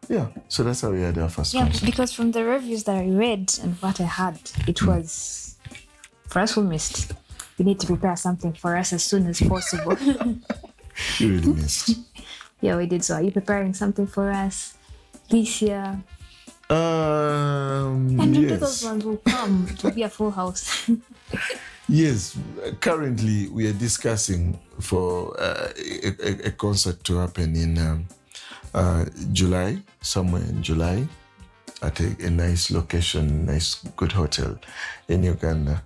Yeah. 0.09 0.27
So 0.47 0.63
that's 0.63 0.81
how 0.81 0.91
we 0.91 1.01
had 1.01 1.17
our 1.17 1.29
first 1.29 1.53
Yeah, 1.55 1.63
concert. 1.63 1.85
because 1.85 2.13
from 2.13 2.31
the 2.31 2.43
reviews 2.43 2.83
that 2.83 2.97
I 2.97 3.07
read 3.07 3.51
and 3.63 3.73
what 3.81 3.99
I 3.99 4.03
had, 4.05 4.37
it 4.67 4.77
Hmm. 4.79 4.87
was 4.89 5.55
for 6.27 6.39
us 6.39 6.53
who 6.53 6.63
missed. 6.63 7.13
We 7.57 7.65
need 7.65 7.79
to 7.81 7.87
prepare 7.87 8.15
something 8.15 8.53
for 8.53 8.75
us 8.75 8.93
as 8.93 9.03
soon 9.03 9.27
as 9.27 9.41
possible. 9.41 9.97
You 11.17 11.29
really 11.33 11.53
missed. 11.53 11.97
yeah, 12.61 12.77
we 12.77 12.85
did. 12.85 13.03
So, 13.03 13.15
are 13.15 13.23
you 13.23 13.31
preparing 13.31 13.73
something 13.73 14.05
for 14.05 14.29
us 14.29 14.77
this 15.27 15.59
year? 15.59 15.97
Um 16.69 18.19
And 18.21 18.35
yes. 18.37 18.59
those 18.59 18.85
ones 18.85 19.03
will 19.03 19.17
come. 19.25 19.65
It 19.73 19.83
will 19.83 19.91
be 19.91 20.03
a 20.03 20.09
full 20.09 20.31
house. 20.31 20.89
Yes, 21.89 22.37
currently 22.79 23.49
we 23.49 23.67
are 23.67 23.73
discussing 23.73 24.57
for 24.79 25.35
uh, 25.37 25.67
a, 25.75 26.09
a, 26.29 26.31
a 26.47 26.51
concert 26.51 27.03
to 27.03 27.17
happen 27.17 27.55
in 27.57 27.77
um, 27.77 28.07
uh, 28.73 29.03
July, 29.33 29.83
somewhere 30.01 30.43
in 30.43 30.63
July. 30.63 31.07
at 31.83 31.99
a, 31.99 32.15
a 32.25 32.29
nice 32.29 32.71
location, 32.71 33.45
nice 33.45 33.75
good 33.95 34.11
hotel 34.13 34.57
in 35.09 35.23
Uganda, 35.23 35.83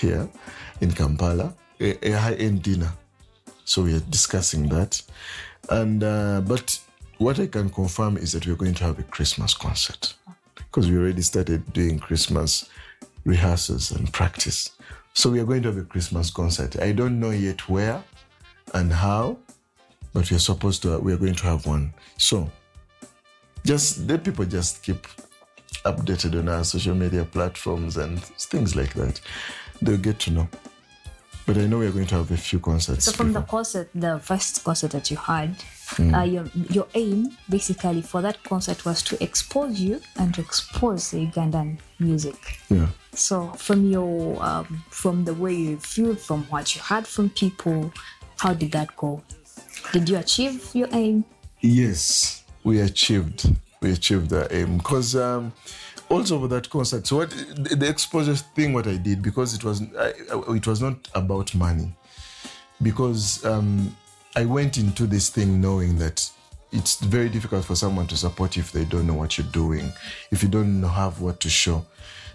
here 0.00 0.28
in 0.80 0.90
Kampala, 0.92 1.54
a, 1.80 2.08
a 2.08 2.12
high-end 2.12 2.62
dinner. 2.62 2.92
So 3.64 3.82
we 3.82 3.94
are 3.94 4.00
discussing 4.00 4.68
that, 4.70 5.00
and 5.68 6.02
uh, 6.02 6.40
but 6.40 6.80
what 7.18 7.38
I 7.38 7.46
can 7.46 7.68
confirm 7.70 8.16
is 8.16 8.32
that 8.32 8.46
we're 8.46 8.56
going 8.56 8.74
to 8.74 8.84
have 8.84 8.98
a 8.98 9.04
Christmas 9.04 9.54
concert 9.54 10.14
because 10.56 10.90
we 10.90 10.96
already 10.96 11.22
started 11.22 11.72
doing 11.72 11.98
Christmas 11.98 12.68
rehearsals 13.24 13.90
and 13.90 14.12
practice. 14.12 14.70
So 15.12 15.30
we 15.30 15.40
are 15.40 15.44
going 15.44 15.62
to 15.62 15.68
have 15.68 15.78
a 15.78 15.84
Christmas 15.84 16.30
concert. 16.30 16.80
I 16.80 16.92
don't 16.92 17.20
know 17.20 17.30
yet 17.30 17.68
where 17.68 18.02
and 18.74 18.92
how, 18.92 19.38
but 20.12 20.30
we're 20.30 20.38
supposed 20.38 20.82
to. 20.82 20.98
We 20.98 21.12
are 21.12 21.18
going 21.18 21.34
to 21.34 21.44
have 21.44 21.66
one. 21.66 21.92
So 22.16 22.50
just 23.64 24.08
let 24.08 24.24
people 24.24 24.44
just 24.44 24.82
keep 24.82 25.06
updated 25.84 26.38
on 26.38 26.48
our 26.48 26.64
social 26.64 26.94
media 26.94 27.24
platforms 27.24 27.96
and 27.96 28.22
things 28.22 28.76
like 28.76 28.94
that. 28.94 29.20
They'll 29.82 29.96
get 29.96 30.18
to 30.20 30.30
know. 30.30 30.48
But 31.46 31.56
I 31.58 31.66
know 31.66 31.78
we're 31.78 31.90
going 31.90 32.06
to 32.06 32.14
have 32.16 32.30
a 32.30 32.36
few 32.36 32.60
concerts. 32.60 33.06
So 33.06 33.12
from 33.12 33.32
the 33.32 33.42
concert, 33.42 33.88
the 33.94 34.20
first 34.20 34.62
concert 34.62 34.90
that 34.92 35.10
you 35.10 35.16
had, 35.16 35.56
Hmm. 35.96 36.14
uh, 36.14 36.22
your 36.22 36.44
your 36.70 36.86
aim 36.94 37.36
basically 37.48 38.00
for 38.02 38.22
that 38.22 38.44
concert 38.44 38.84
was 38.84 39.02
to 39.02 39.20
expose 39.20 39.80
you 39.80 40.00
and 40.16 40.32
to 40.34 40.40
expose 40.40 41.10
the 41.10 41.26
Ugandan 41.26 41.78
music. 41.98 42.36
yeah. 42.68 42.86
So 43.12 43.48
from 43.58 43.90
your 43.90 44.40
um, 44.40 44.84
from 44.90 45.24
the 45.24 45.34
way 45.34 45.52
you 45.54 45.78
feel, 45.78 46.14
from 46.14 46.44
what 46.44 46.76
you 46.76 46.80
heard 46.82 47.08
from 47.08 47.30
people, 47.30 47.92
how 48.38 48.54
did 48.54 48.70
that 48.72 48.94
go? 48.96 49.20
Did 49.92 50.08
you 50.08 50.18
achieve 50.18 50.70
your 50.74 50.88
aim? 50.92 51.24
Yes, 51.60 52.44
we 52.62 52.80
achieved. 52.80 53.50
We 53.82 53.90
achieved 53.92 54.28
the 54.30 54.46
aim 54.54 54.76
because 54.78 55.16
um, 55.16 55.52
also 56.10 56.40
for 56.40 56.48
that 56.48 56.68
concert. 56.68 57.06
So 57.06 57.16
what 57.16 57.30
the, 57.30 57.88
exposure 57.88 58.34
thing? 58.34 58.72
What 58.72 58.86
I 58.86 58.96
did 58.96 59.22
because 59.22 59.54
it 59.54 59.64
was 59.64 59.82
I- 59.98 60.12
it 60.54 60.66
was 60.66 60.82
not 60.82 61.08
about 61.14 61.54
money 61.54 61.92
because 62.82 63.44
um, 63.44 63.96
I 64.36 64.44
went 64.44 64.76
into 64.76 65.06
this 65.06 65.30
thing 65.30 65.60
knowing 65.60 65.98
that 65.98 66.28
it's 66.72 67.00
very 67.00 67.28
difficult 67.28 67.64
for 67.64 67.74
someone 67.74 68.06
to 68.08 68.16
support 68.16 68.56
you 68.56 68.60
if 68.62 68.72
they 68.72 68.84
don't 68.84 69.06
know 69.06 69.14
what 69.14 69.38
you're 69.38 69.46
doing, 69.48 69.92
if 70.30 70.42
you 70.42 70.48
don't 70.48 70.82
have 70.82 71.20
what 71.20 71.40
to 71.40 71.48
show. 71.50 71.84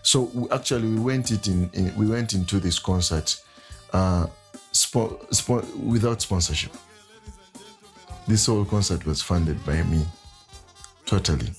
So 0.01 0.23
we, 0.33 0.49
actually, 0.49 0.89
we 0.89 0.99
went 0.99 1.31
it 1.31 1.47
in, 1.47 1.69
in 1.73 1.95
we 1.95 2.07
went 2.07 2.33
into 2.33 2.59
this 2.59 2.79
concert 2.79 3.41
uh, 3.93 4.27
spo- 4.71 5.19
spo- 5.29 5.75
without 5.77 6.21
sponsorship. 6.21 6.71
This 8.27 8.45
whole 8.45 8.65
concert 8.65 9.05
was 9.05 9.21
funded 9.21 9.63
by 9.65 9.83
me, 9.83 10.03
totally. 11.05 11.51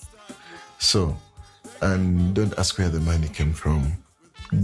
So, 0.78 1.16
and 1.82 2.34
don't 2.34 2.56
ask 2.58 2.78
where 2.78 2.88
the 2.88 3.00
money 3.00 3.28
came 3.28 3.52
from. 3.52 3.92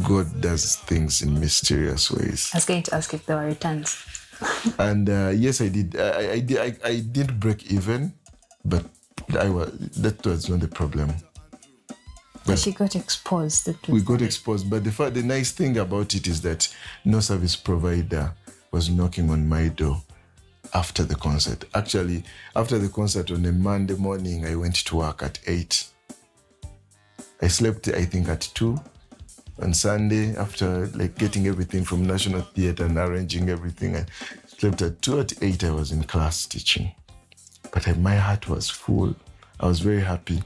God 0.07 0.41
does 0.41 0.77
things 0.77 1.23
in 1.23 1.39
mysterious 1.39 2.11
ways. 2.11 2.51
I 2.55 2.59
was 2.59 2.65
going 2.65 2.83
to 2.85 2.95
ask 2.95 3.13
if 3.15 3.27
there 3.27 3.37
were 3.37 3.47
returns. 3.47 4.05
And 4.79 5.09
uh, 5.09 5.31
yes, 5.35 5.61
I 5.61 5.69
did. 5.69 5.97
I, 5.97 6.33
I, 6.33 6.41
did. 6.41 6.59
I, 6.59 6.75
I 6.85 6.99
did 6.99 7.39
break 7.39 7.71
even, 7.71 8.13
but 8.65 8.85
I 9.39 9.49
was 9.49 9.71
that 10.03 10.25
was 10.27 10.49
not 10.49 10.61
the 10.61 10.69
problem. 10.69 11.15
But 12.45 12.59
she 12.59 12.73
got 12.73 12.97
exposed. 12.97 13.67
That 13.67 13.89
We 13.89 14.01
got 14.01 14.21
exposed, 14.21 14.69
but 14.69 14.83
the 14.83 14.91
fact, 14.91 15.15
the 15.15 15.23
nice 15.23 15.53
thing 15.53 15.79
about 15.79 16.15
it 16.15 16.27
is 16.27 16.41
that 16.43 16.75
no 17.05 17.21
service 17.21 17.55
provider 17.55 18.33
was 18.73 18.91
knocking 18.91 19.31
on 19.31 19.49
my 19.49 19.69
door 19.69 20.03
after 20.75 21.05
the 21.05 21.15
concert. 21.15 21.65
Actually, 21.75 22.25
after 22.57 22.79
the 22.79 22.89
concert 22.89 23.31
on 23.31 23.45
a 23.47 23.53
Monday 23.53 23.95
morning, 23.95 24.45
I 24.45 24.57
went 24.57 24.77
to 24.77 24.97
work 24.97 25.23
at 25.23 25.39
eight. 25.47 25.87
I 27.43 27.49
slept, 27.49 27.89
I 27.89 28.05
think, 28.05 28.29
at 28.29 28.43
two 28.55 28.81
on 29.61 29.75
Sunday 29.75 30.37
after 30.37 30.87
like 30.95 31.19
getting 31.19 31.49
everything 31.49 31.85
from 31.85 32.07
National 32.07 32.43
Theatre 32.43 32.87
and 32.87 32.97
arranging 32.97 33.51
everything. 33.51 33.97
I 33.97 34.07
slept 34.47 34.81
at 34.81 35.03
two 35.03 35.19
at 35.19 35.43
eight. 35.43 35.65
I 35.65 35.73
was 35.73 35.91
in 35.91 36.05
class 36.05 36.47
teaching, 36.47 36.93
but 37.73 37.87
I, 37.89 37.95
my 37.95 38.15
heart 38.15 38.49
was 38.49 38.71
full. 38.71 39.15
I 39.59 39.67
was 39.67 39.81
very 39.81 40.01
happy 40.01 40.43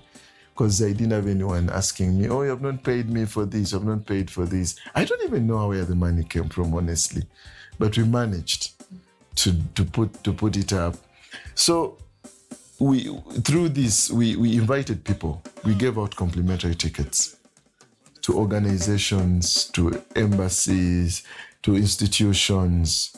because 0.54 0.82
I 0.82 0.92
didn't 0.92 1.10
have 1.10 1.26
anyone 1.26 1.68
asking 1.68 2.18
me, 2.18 2.28
"Oh, 2.28 2.42
you 2.42 2.50
have 2.50 2.62
not 2.62 2.82
paid 2.82 3.10
me 3.10 3.26
for 3.26 3.44
this. 3.44 3.72
Have 3.72 3.84
not 3.84 4.06
paid 4.06 4.30
for 4.30 4.46
this." 4.46 4.76
I 4.94 5.04
don't 5.04 5.22
even 5.22 5.46
know 5.46 5.68
where 5.68 5.84
the 5.84 5.94
money 5.94 6.24
came 6.24 6.48
from, 6.48 6.72
honestly, 6.72 7.24
but 7.78 7.96
we 7.98 8.04
managed 8.04 8.72
to 9.36 9.52
to 9.74 9.84
put 9.84 10.24
to 10.24 10.32
put 10.32 10.56
it 10.56 10.72
up. 10.72 10.96
So 11.54 11.98
we 12.78 13.16
through 13.42 13.70
this 13.70 14.10
we 14.10 14.36
we 14.36 14.56
invited 14.56 15.04
people. 15.04 15.42
We 15.64 15.74
gave 15.74 15.98
out 15.98 16.14
complimentary 16.14 16.74
tickets 16.74 17.36
to 18.22 18.34
organizations, 18.36 19.66
to 19.66 20.02
embassies, 20.16 21.22
to 21.62 21.76
institutions, 21.76 23.16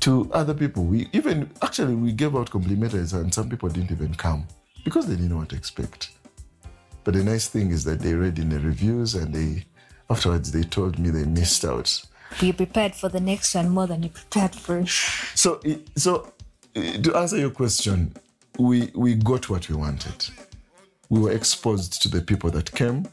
to 0.00 0.30
other 0.32 0.54
people. 0.54 0.84
We 0.84 1.08
even 1.12 1.50
actually 1.62 1.94
we 1.94 2.12
gave 2.12 2.34
out 2.34 2.50
complimentaries, 2.50 3.12
and 3.12 3.32
some 3.32 3.48
people 3.48 3.68
didn't 3.68 3.92
even 3.92 4.14
come 4.14 4.46
because 4.84 5.06
they 5.06 5.14
didn't 5.14 5.30
know 5.30 5.38
what 5.38 5.50
to 5.50 5.56
expect. 5.56 6.10
But 7.04 7.14
the 7.14 7.22
nice 7.22 7.48
thing 7.48 7.70
is 7.70 7.84
that 7.84 8.00
they 8.00 8.14
read 8.14 8.38
in 8.38 8.48
the 8.48 8.58
reviews 8.58 9.14
and 9.14 9.32
they 9.32 9.64
afterwards 10.10 10.50
they 10.50 10.62
told 10.62 10.98
me 10.98 11.10
they 11.10 11.24
missed 11.24 11.64
out. 11.64 12.02
You 12.40 12.52
prepared 12.52 12.94
for 12.94 13.08
the 13.08 13.20
next 13.20 13.54
one 13.54 13.68
more 13.68 13.86
than 13.86 14.02
you 14.02 14.08
prepared 14.08 14.54
for. 14.54 14.84
So, 14.86 15.60
so 15.96 16.32
to 16.74 17.14
answer 17.14 17.36
your 17.36 17.50
question, 17.50 18.16
we 18.58 18.90
we 18.94 19.14
got 19.14 19.48
what 19.48 19.68
we 19.68 19.76
wanted. 19.76 20.26
We 21.08 21.20
were 21.20 21.32
exposed 21.32 22.02
to 22.02 22.08
the 22.08 22.20
people 22.20 22.50
that 22.50 22.72
came. 22.72 23.06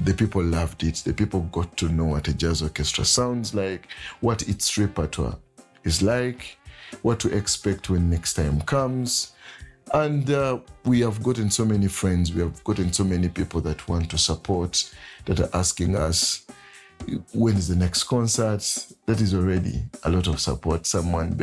The 0.00 0.12
people 0.12 0.42
loved 0.42 0.82
it. 0.82 0.96
The 0.96 1.14
people 1.14 1.40
got 1.52 1.76
to 1.78 1.88
know 1.88 2.04
what 2.04 2.28
a 2.28 2.34
jazz 2.34 2.62
orchestra 2.62 3.04
sounds 3.04 3.54
like, 3.54 3.88
what 4.20 4.42
its 4.48 4.76
repertoire 4.76 5.36
is 5.84 6.02
like, 6.02 6.58
what 7.02 7.20
to 7.20 7.34
expect 7.34 7.88
when 7.88 8.10
next 8.10 8.34
time 8.34 8.60
comes. 8.62 9.32
And 9.94 10.28
uh, 10.30 10.58
we 10.84 11.00
have 11.00 11.22
gotten 11.22 11.48
so 11.50 11.64
many 11.64 11.86
friends, 11.86 12.34
we 12.34 12.40
have 12.40 12.62
gotten 12.64 12.92
so 12.92 13.04
many 13.04 13.28
people 13.28 13.60
that 13.62 13.88
want 13.88 14.10
to 14.10 14.18
support, 14.18 14.92
that 15.26 15.38
are 15.38 15.48
asking 15.54 15.94
us, 15.94 16.44
when 17.32 17.54
is 17.56 17.68
the 17.68 17.76
next 17.76 18.04
concert? 18.04 18.86
That 19.06 19.20
is 19.20 19.32
already 19.32 19.84
a 20.02 20.10
lot 20.10 20.26
of 20.26 20.40
support. 20.40 20.86
Someone 20.86 21.34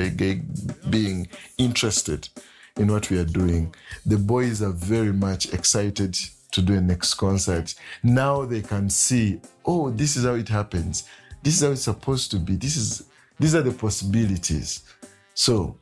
being 0.89 1.27
interested 1.57 2.27
in 2.77 2.91
what 2.91 3.09
we 3.09 3.19
are 3.19 3.25
doing. 3.25 3.73
The 4.05 4.17
boys 4.17 4.61
are 4.61 4.71
very 4.71 5.13
much 5.13 5.53
excited 5.53 6.17
to 6.51 6.61
do 6.61 6.75
a 6.75 6.81
next 6.81 7.15
concert. 7.15 7.75
Now 8.03 8.45
they 8.45 8.61
can 8.61 8.89
see, 8.89 9.41
oh, 9.65 9.89
this 9.89 10.15
is 10.15 10.25
how 10.25 10.33
it 10.35 10.49
happens. 10.49 11.07
This 11.41 11.55
is 11.57 11.61
how 11.61 11.71
it's 11.71 11.83
supposed 11.83 12.31
to 12.31 12.37
be. 12.37 12.55
This 12.55 12.77
is 12.77 13.03
these 13.39 13.55
are 13.55 13.61
the 13.61 13.71
possibilities. 13.71 14.83
So 15.33 15.77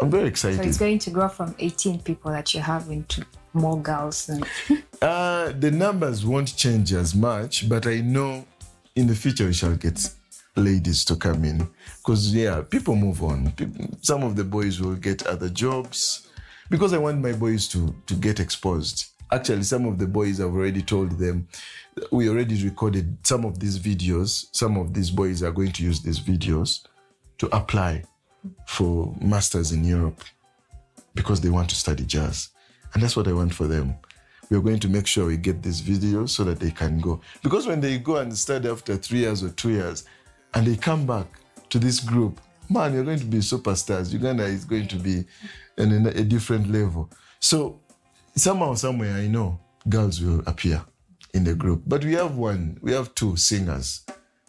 I'm 0.00 0.10
very 0.10 0.28
excited. 0.28 0.58
So 0.58 0.68
it's 0.68 0.78
going 0.78 0.98
to 1.00 1.10
grow 1.10 1.28
from 1.28 1.54
18 1.58 2.00
people 2.00 2.30
that 2.30 2.54
you 2.54 2.60
have 2.60 2.90
into 2.90 3.24
more 3.52 3.80
girls. 3.80 4.28
And 4.28 4.46
Uh, 5.02 5.52
the 5.58 5.70
numbers 5.70 6.24
won't 6.24 6.56
change 6.56 6.94
as 6.94 7.14
much, 7.14 7.68
but 7.68 7.86
I 7.86 8.00
know 8.00 8.46
in 8.96 9.06
the 9.06 9.14
future 9.14 9.44
we 9.44 9.52
shall 9.52 9.76
get 9.76 9.98
ladies 10.56 11.04
to 11.04 11.16
come 11.16 11.44
in 11.44 11.68
because 11.98 12.34
yeah, 12.34 12.62
people 12.62 12.94
move 12.94 13.22
on. 13.22 13.52
Some 14.02 14.22
of 14.22 14.36
the 14.36 14.44
boys 14.44 14.80
will 14.80 14.94
get 14.94 15.26
other 15.26 15.48
jobs 15.48 16.28
because 16.70 16.92
I 16.92 16.98
want 16.98 17.20
my 17.20 17.32
boys 17.32 17.68
to 17.68 17.94
to 18.06 18.14
get 18.14 18.40
exposed. 18.40 19.06
Actually, 19.32 19.64
some 19.64 19.86
of 19.86 19.98
the 19.98 20.06
boys 20.06 20.40
I've 20.40 20.54
already 20.54 20.82
told 20.82 21.12
them 21.18 21.48
we 22.10 22.28
already 22.28 22.62
recorded 22.62 23.16
some 23.22 23.44
of 23.44 23.58
these 23.58 23.78
videos. 23.78 24.46
Some 24.52 24.76
of 24.76 24.94
these 24.94 25.10
boys 25.10 25.42
are 25.42 25.52
going 25.52 25.72
to 25.72 25.82
use 25.82 26.02
these 26.02 26.20
videos 26.20 26.86
to 27.38 27.54
apply 27.54 28.04
for 28.66 29.14
masters 29.20 29.72
in 29.72 29.84
Europe 29.84 30.22
because 31.14 31.40
they 31.40 31.48
want 31.48 31.70
to 31.70 31.76
study 31.76 32.04
jazz. 32.04 32.50
And 32.92 33.02
that's 33.02 33.16
what 33.16 33.28
I 33.28 33.32
want 33.32 33.54
for 33.54 33.66
them. 33.66 33.96
We're 34.50 34.60
going 34.60 34.80
to 34.80 34.88
make 34.88 35.06
sure 35.06 35.26
we 35.26 35.36
get 35.36 35.62
these 35.62 35.80
videos 35.80 36.30
so 36.30 36.44
that 36.44 36.60
they 36.60 36.70
can 36.70 37.00
go. 37.00 37.20
Because 37.42 37.66
when 37.66 37.80
they 37.80 37.98
go 37.98 38.16
and 38.16 38.36
study 38.36 38.68
after 38.68 38.96
three 38.96 39.20
years 39.20 39.42
or 39.42 39.50
two 39.50 39.70
years 39.70 40.04
and 40.54 40.66
they 40.66 40.76
come 40.76 41.06
back 41.06 41.26
to 41.70 41.78
this 41.78 42.00
group, 42.00 42.40
man, 42.70 42.94
you're 42.94 43.04
going 43.04 43.18
to 43.18 43.24
be 43.24 43.38
superstars. 43.38 44.12
Uganda 44.12 44.44
is 44.44 44.64
going 44.64 44.88
to 44.88 44.96
be 44.96 45.24
in 45.76 46.06
a, 46.06 46.24
different 46.24 46.70
level. 46.70 47.10
So 47.40 47.80
somehow, 48.36 48.74
somewhere, 48.74 49.14
I 49.14 49.26
know 49.26 49.58
girls 49.88 50.20
will 50.20 50.42
appear 50.46 50.84
in 51.32 51.44
the 51.44 51.54
group. 51.54 51.82
But 51.86 52.04
we 52.04 52.12
have 52.14 52.36
one, 52.36 52.78
we 52.80 52.92
have 52.92 53.14
two 53.14 53.36
singers 53.36 54.04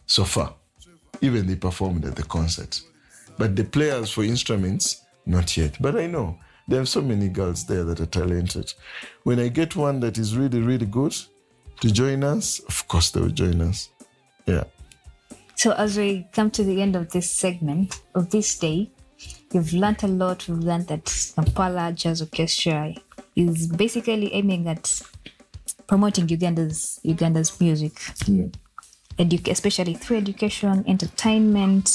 so 0.05 0.23
far. 0.23 0.53
Even 1.21 1.47
they 1.47 1.55
performed 1.55 2.05
at 2.05 2.15
the 2.15 2.23
concert. 2.23 2.81
But 3.37 3.55
the 3.55 3.63
players 3.63 4.11
for 4.11 4.23
instruments, 4.23 5.01
not 5.25 5.57
yet. 5.57 5.77
But 5.81 5.95
I 5.95 6.07
know 6.07 6.37
there 6.67 6.81
are 6.81 6.85
so 6.85 7.01
many 7.01 7.27
girls 7.29 7.65
there 7.65 7.83
that 7.83 7.99
are 7.99 8.05
talented. 8.05 8.73
When 9.23 9.39
I 9.39 9.47
get 9.47 9.75
one 9.75 9.99
that 10.01 10.17
is 10.17 10.37
really, 10.37 10.61
really 10.61 10.85
good 10.85 11.15
to 11.81 11.91
join 11.91 12.23
us, 12.23 12.59
of 12.59 12.87
course 12.87 13.11
they 13.11 13.21
will 13.21 13.29
join 13.29 13.61
us. 13.61 13.89
Yeah. 14.45 14.65
So 15.55 15.71
as 15.71 15.97
we 15.97 16.27
come 16.31 16.51
to 16.51 16.63
the 16.63 16.81
end 16.81 16.95
of 16.95 17.11
this 17.11 17.31
segment 17.31 18.01
of 18.13 18.29
this 18.29 18.57
day, 18.57 18.91
you've 19.51 19.73
learned 19.73 20.03
a 20.03 20.07
lot. 20.07 20.47
We've 20.47 20.59
learned 20.59 20.87
that 20.87 21.33
Kampala 21.35 21.93
Jazz 21.93 22.21
Orchestra 22.21 22.93
is 23.35 23.67
basically 23.67 24.33
aiming 24.33 24.67
at 24.67 25.01
promoting 25.87 26.27
Uganda's 26.29 26.99
Uganda's 27.03 27.59
music. 27.59 27.99
Yeah. 28.27 28.47
Edu- 29.17 29.49
especially 29.49 29.93
through 29.93 30.17
education, 30.17 30.83
entertainment 30.87 31.89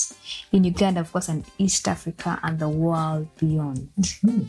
in 0.53 0.65
Uganda, 0.65 1.01
of 1.01 1.13
course, 1.13 1.29
and 1.29 1.45
East 1.59 1.87
Africa 1.87 2.41
and 2.43 2.59
the 2.59 2.69
world 2.69 3.29
beyond. 3.37 3.91
Mm-hmm. 4.01 4.45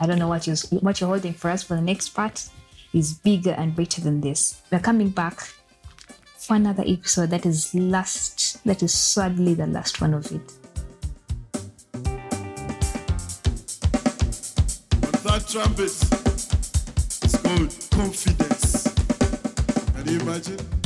I 0.00 0.06
don't 0.06 0.18
know 0.18 0.28
what 0.28 0.46
you 0.46 0.54
what 0.80 1.00
you're 1.00 1.10
holding 1.10 1.34
for 1.34 1.50
us 1.50 1.62
for 1.62 1.74
the 1.74 1.82
next 1.82 2.10
part 2.10 2.48
is 2.92 3.14
bigger 3.14 3.52
and 3.52 3.76
better 3.76 4.00
than 4.00 4.20
this. 4.20 4.62
We're 4.72 4.80
coming 4.80 5.10
back 5.10 5.46
for 6.50 6.56
another 6.56 6.82
episode 6.84 7.30
that 7.30 7.46
is 7.46 7.72
last 7.76 8.58
that 8.64 8.82
is 8.82 8.92
sadly 8.92 9.54
the 9.54 9.68
last 9.68 10.00
one 10.00 10.12
of 10.12 10.26
it. 10.32 10.40
That 15.22 15.46
trumpet, 15.48 15.94
it's 17.22 17.36
called 17.36 17.90
confidence. 17.92 18.82
Can 19.94 20.08
you 20.08 20.20
imagine? 20.22 20.79